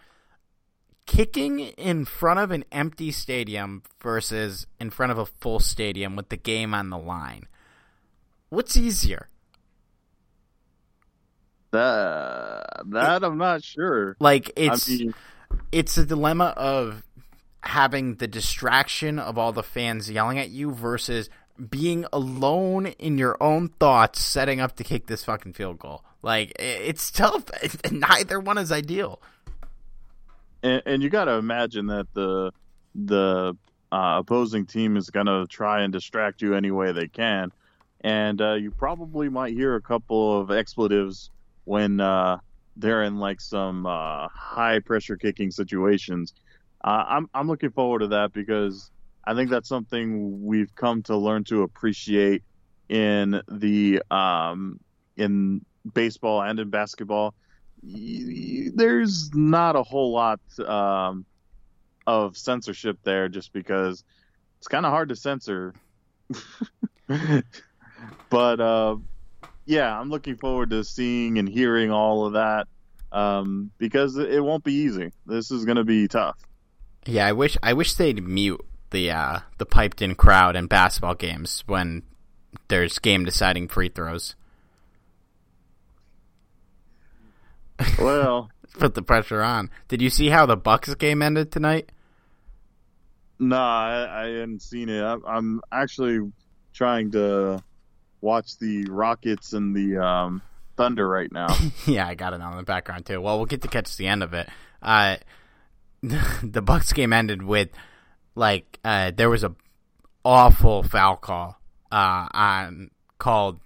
[1.06, 6.30] Kicking in front of an empty stadium versus in front of a full stadium with
[6.30, 7.44] the game on the line.
[8.48, 9.28] What's easier?
[11.72, 14.16] That that I'm not sure.
[14.18, 15.14] Like it's I mean,
[15.70, 17.02] it's a dilemma of
[17.62, 21.28] having the distraction of all the fans yelling at you versus
[21.68, 26.04] being alone in your own thoughts setting up to kick this fucking field goal.
[26.22, 27.44] Like it's tough.
[27.90, 29.20] Neither one is ideal.
[30.62, 32.52] And, and you got to imagine that the
[32.94, 33.56] the
[33.92, 37.52] uh, opposing team is going to try and distract you any way they can,
[38.00, 41.30] and uh, you probably might hear a couple of expletives
[41.64, 42.38] when uh,
[42.76, 46.34] they're in like some uh, high pressure kicking situations.
[46.82, 48.90] Uh, I'm I'm looking forward to that because
[49.24, 52.42] I think that's something we've come to learn to appreciate
[52.88, 54.80] in the um,
[55.16, 57.34] in baseball and in basketball.
[57.82, 61.24] There's not a whole lot um,
[62.06, 64.04] of censorship there, just because
[64.58, 65.74] it's kind of hard to censor.
[68.28, 68.96] but uh,
[69.64, 72.68] yeah, I'm looking forward to seeing and hearing all of that
[73.12, 75.12] um, because it won't be easy.
[75.26, 76.38] This is going to be tough.
[77.06, 81.14] Yeah, I wish I wish they'd mute the uh, the piped in crowd in basketball
[81.14, 82.02] games when
[82.68, 84.34] there's game deciding free throws.
[87.98, 89.70] Well, put the pressure on.
[89.88, 91.90] Did you see how the Bucks game ended tonight?
[93.38, 95.02] No, I, I hadn't seen it.
[95.02, 96.30] I, I'm actually
[96.74, 97.62] trying to
[98.20, 100.42] watch the Rockets and the um,
[100.76, 101.48] Thunder right now.
[101.86, 103.20] yeah, I got it on the background too.
[103.20, 104.48] Well, we'll get to catch the end of it.
[104.82, 105.16] Uh,
[106.02, 107.68] the Bucks game ended with
[108.34, 109.54] like uh, there was a
[110.24, 111.60] awful foul call
[111.92, 113.60] uh, on called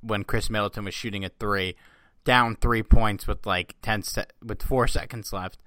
[0.00, 1.76] when Khris Middleton was shooting a three,
[2.24, 5.58] down three points with like ten se- with four seconds left,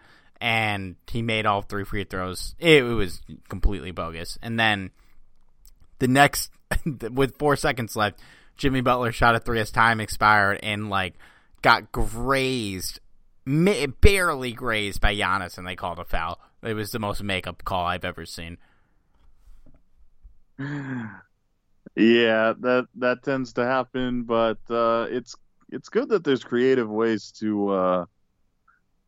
[0.42, 2.56] and he made all three free throws.
[2.60, 4.38] It, it was completely bogus.
[4.42, 4.92] And then
[6.00, 6.52] the next
[7.12, 8.20] with four seconds left,
[8.58, 11.14] Jimmy Butler shot a three as time expired and like
[11.62, 13.00] got grazed,
[13.46, 16.40] barely grazed by Giannis, and they called a foul.
[16.62, 18.58] It was the most makeup call I've ever seen.
[21.96, 25.36] Yeah, that that tends to happen, but uh, it's
[25.70, 28.06] it's good that there's creative ways to uh,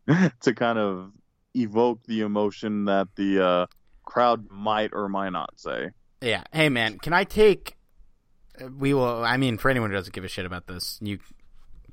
[0.41, 1.11] to kind of
[1.53, 3.65] evoke the emotion that the uh,
[4.03, 5.91] crowd might or might not say.
[6.21, 6.43] Yeah.
[6.51, 7.75] Hey, man, can I take?
[8.77, 9.23] We will.
[9.23, 11.19] I mean, for anyone who doesn't give a shit about this, you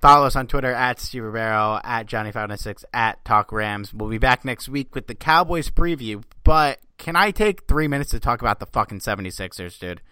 [0.01, 3.93] follow us on Twitter at Steve Ribeiro, at Johnny Five Nine Six, at Talk Rams.
[3.95, 6.23] We'll be back next week with the Cowboys preview.
[6.45, 10.03] But can I take three minutes to talk about the fucking 76ers, dude?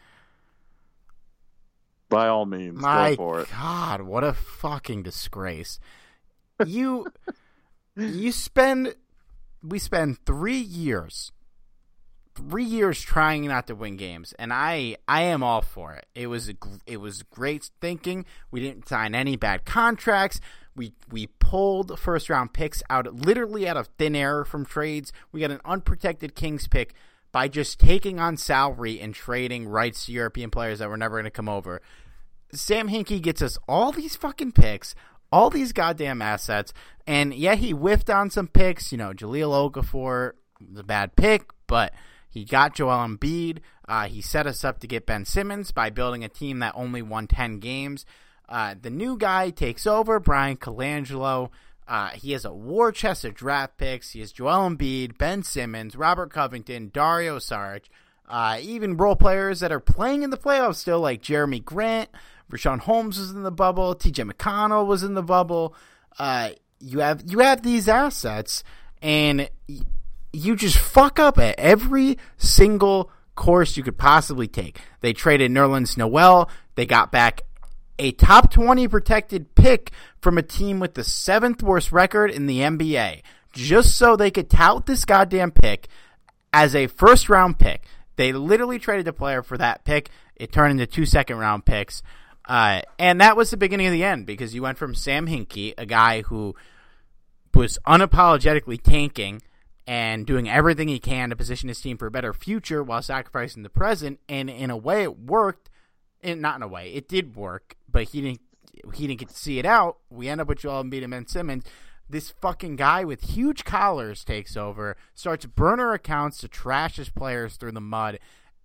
[2.08, 3.48] By all means, My go for it.
[3.50, 5.80] God, what a fucking disgrace!
[6.64, 7.08] You,
[7.96, 8.94] you spend,
[9.62, 11.32] we spend three years
[12.36, 16.06] three years trying not to win games, and I I am all for it.
[16.14, 16.54] It was a,
[16.86, 18.24] it was great thinking.
[18.50, 20.40] We didn't sign any bad contracts.
[20.74, 25.12] We we pulled first round picks out literally out of thin air from trades.
[25.32, 26.94] We got an unprotected Kings pick
[27.32, 31.24] by just taking on salary and trading rights to European players that were never going
[31.24, 31.82] to come over.
[32.52, 34.94] Sam Hinkie gets us all these fucking picks,
[35.32, 36.72] all these goddamn assets,
[37.06, 38.92] and yeah, he whiffed on some picks.
[38.92, 40.32] You know, Jahlil Okafor
[40.78, 41.92] a bad pick, but
[42.36, 43.58] he got Joel Embiid.
[43.88, 47.02] Uh, he set us up to get Ben Simmons by building a team that only
[47.02, 48.04] won 10 games.
[48.48, 51.50] Uh, the new guy takes over, Bryan Colangelo.
[51.88, 54.10] Uh, he has a war chest of draft picks.
[54.10, 57.84] He has Joel Embiid, Ben Simmons, Robert Covington, Dario Saric,
[58.28, 62.10] uh, even role players that are playing in the playoffs still, like Jerami Grant,
[62.50, 64.24] Richaun Holmes was in the bubble, T.J.
[64.24, 65.74] McConnell was in the bubble.
[66.18, 68.62] Uh, you have you have these assets,
[69.00, 69.48] and
[70.36, 74.80] you just fuck up at every single course you could possibly take.
[75.00, 76.50] They traded Nerlens Noel.
[76.74, 77.42] They got back
[77.98, 82.60] a top 20 protected pick from a team with the seventh worst record in the
[82.60, 83.22] NBA
[83.52, 85.88] just so they could tout this goddamn pick
[86.52, 87.84] as a first round pick.
[88.16, 90.10] They literally traded the player for that pick.
[90.34, 92.02] It turned into two second round picks.
[92.46, 95.74] Uh, and that was the beginning of the end because you went from Sam Hinkie,
[95.76, 96.54] a guy who
[97.54, 99.42] was unapologetically tanking
[99.86, 103.62] and doing everything he can to position his team for a better future while sacrificing
[103.62, 104.18] the present.
[104.28, 105.70] And in a way, it worked.
[106.22, 108.40] And not in a way, it did work, but he didn't.
[108.94, 109.98] He didn't get to see it out.
[110.10, 111.64] We end up with Joel Embiid and Ben Simmons.
[112.08, 117.56] This fucking guy with huge collars takes over, starts burner accounts to trash his players
[117.56, 118.18] through the mud,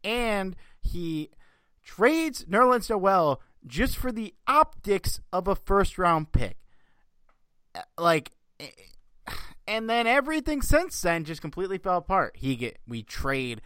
[0.03, 1.29] and he
[1.83, 6.57] trades Nerlens Noel just for the optics of a first round pick.
[7.97, 8.31] Like
[9.67, 12.35] and then everything since then just completely fell apart.
[12.37, 13.61] He get we trade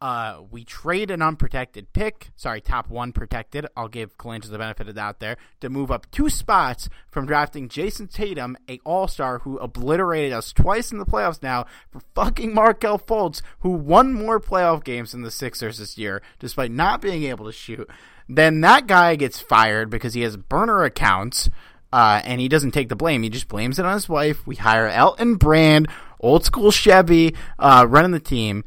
[0.00, 3.66] uh we trade an unprotected pick, sorry, top 1 protected.
[3.76, 7.68] I'll give Colangelo the benefit of doubt there to move up two spots from drafting
[7.68, 12.98] Jayson Tatum, a All-Star who obliterated us twice in the playoffs now for fucking Markelle
[12.98, 17.46] Fultz who won more playoff games than the Sixers this year despite not being able
[17.46, 17.88] to shoot.
[18.28, 21.50] Then that guy gets fired because he has burner accounts
[21.92, 23.22] uh, and he doesn't take the blame.
[23.22, 24.46] He just blames it on his wife.
[24.46, 25.88] We hire Elton Brand,
[26.20, 28.64] old school Chevy, uh, running the team.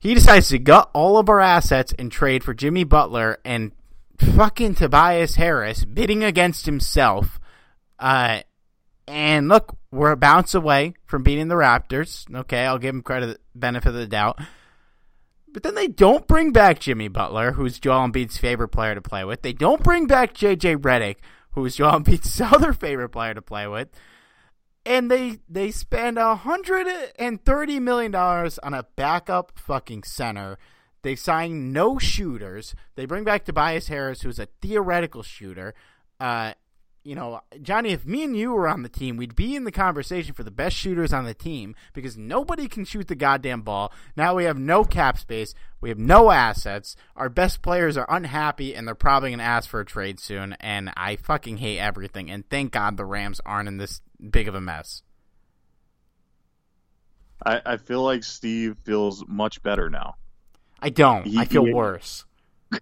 [0.00, 3.72] He decides to gut all of our assets and trade for Jimmy Butler and
[4.18, 7.40] fucking Tobias Harris, bidding against himself.
[7.98, 8.40] Uh,
[9.08, 12.32] and look, we're a bounce away from beating the Raptors.
[12.32, 14.38] Okay, I'll give him credit, benefit of the doubt.
[15.52, 19.24] But then they don't bring back Jimmy Butler, who's Joel Embiid's favorite player to play
[19.24, 19.42] with.
[19.42, 21.16] They don't bring back JJ Redick,
[21.62, 23.88] who's Joel Embiid's other favorite player to play with.
[24.86, 26.86] And they they spend hundred
[27.18, 30.58] and thirty million dollars on a backup fucking center.
[31.02, 32.74] They sign no shooters.
[32.96, 35.74] They bring back Tobias Harris, who's a theoretical shooter.
[36.18, 36.54] Uh,
[37.04, 39.72] you know, Johnny, if me and you were on the team, we'd be in the
[39.72, 43.92] conversation for the best shooters on the team because nobody can shoot the goddamn ball.
[44.16, 45.54] Now we have no cap space.
[45.80, 46.96] We have no assets.
[47.16, 50.54] Our best players are unhappy and they're probably going to ask for a trade soon.
[50.60, 52.30] And I fucking hate everything.
[52.30, 55.02] And thank God the Rams aren't in this big of a mess.
[57.44, 60.16] I, I feel like Steve feels much better now.
[60.80, 61.26] I don't.
[61.26, 62.24] He, I feel he, worse.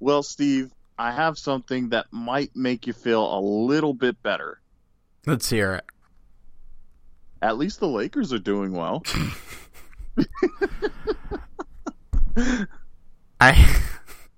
[0.00, 4.60] well, Steve, I have something that might make you feel a little bit better.
[5.26, 5.84] Let's hear it.
[7.40, 9.02] At least the Lakers are doing well.
[13.40, 13.82] I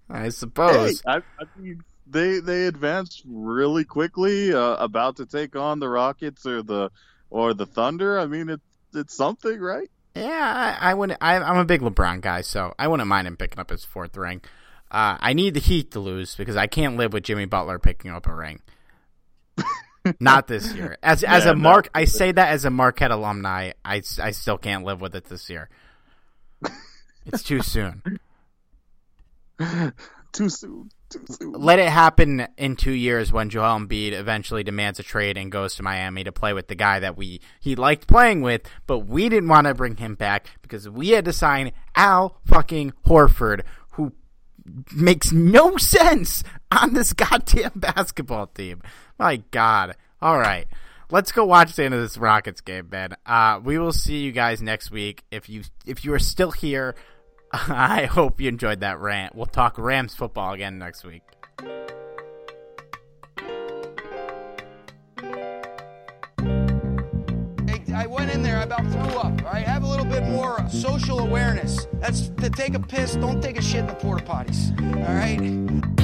[0.08, 1.02] I suppose.
[1.04, 5.88] Hey, I, I, mean, they they advanced really quickly, uh, about to take on the
[5.88, 6.90] Rockets or the
[7.30, 8.18] or the Thunder.
[8.18, 8.62] I mean, it's
[8.94, 9.90] it's something, right?
[10.14, 11.18] Yeah, I, I wouldn't.
[11.20, 14.16] I, I'm a big LeBron guy, so I wouldn't mind him picking up his fourth
[14.16, 14.40] ring.
[14.94, 18.12] Uh, I need the Heat to lose because I can't live with Jimmy Butler picking
[18.12, 18.60] up a ring.
[20.20, 20.98] Not this year.
[21.02, 23.72] As yeah, as a Mark, I say that as a Marquette alumni.
[23.84, 25.68] I, I still can't live with it this year.
[27.26, 28.02] It's too soon.
[30.32, 30.90] too soon.
[31.10, 31.52] Too soon.
[31.52, 35.74] Let it happen in two years when Joel Embiid eventually demands a trade and goes
[35.76, 39.28] to Miami to play with the guy that we he liked playing with, but we
[39.28, 43.62] didn't want to bring him back because we had to sign Al fucking Horford,
[44.94, 48.82] makes no sense on this goddamn basketball team.
[49.18, 49.96] My God.
[50.20, 50.66] All right.
[51.10, 53.16] Let's go watch the end of this Rockets game, man.
[53.26, 55.22] Uh, we will see you guys next week.
[55.30, 56.94] If you if you are still here,
[57.52, 59.34] I hope you enjoyed that rant.
[59.34, 61.22] We'll talk Rams football again next week.
[67.94, 69.42] I went in there, I about threw up.
[69.44, 71.86] Right, have a little bit more social awareness.
[71.94, 74.72] That's to take a piss, don't take a shit in the porta potties.
[75.06, 76.03] All right.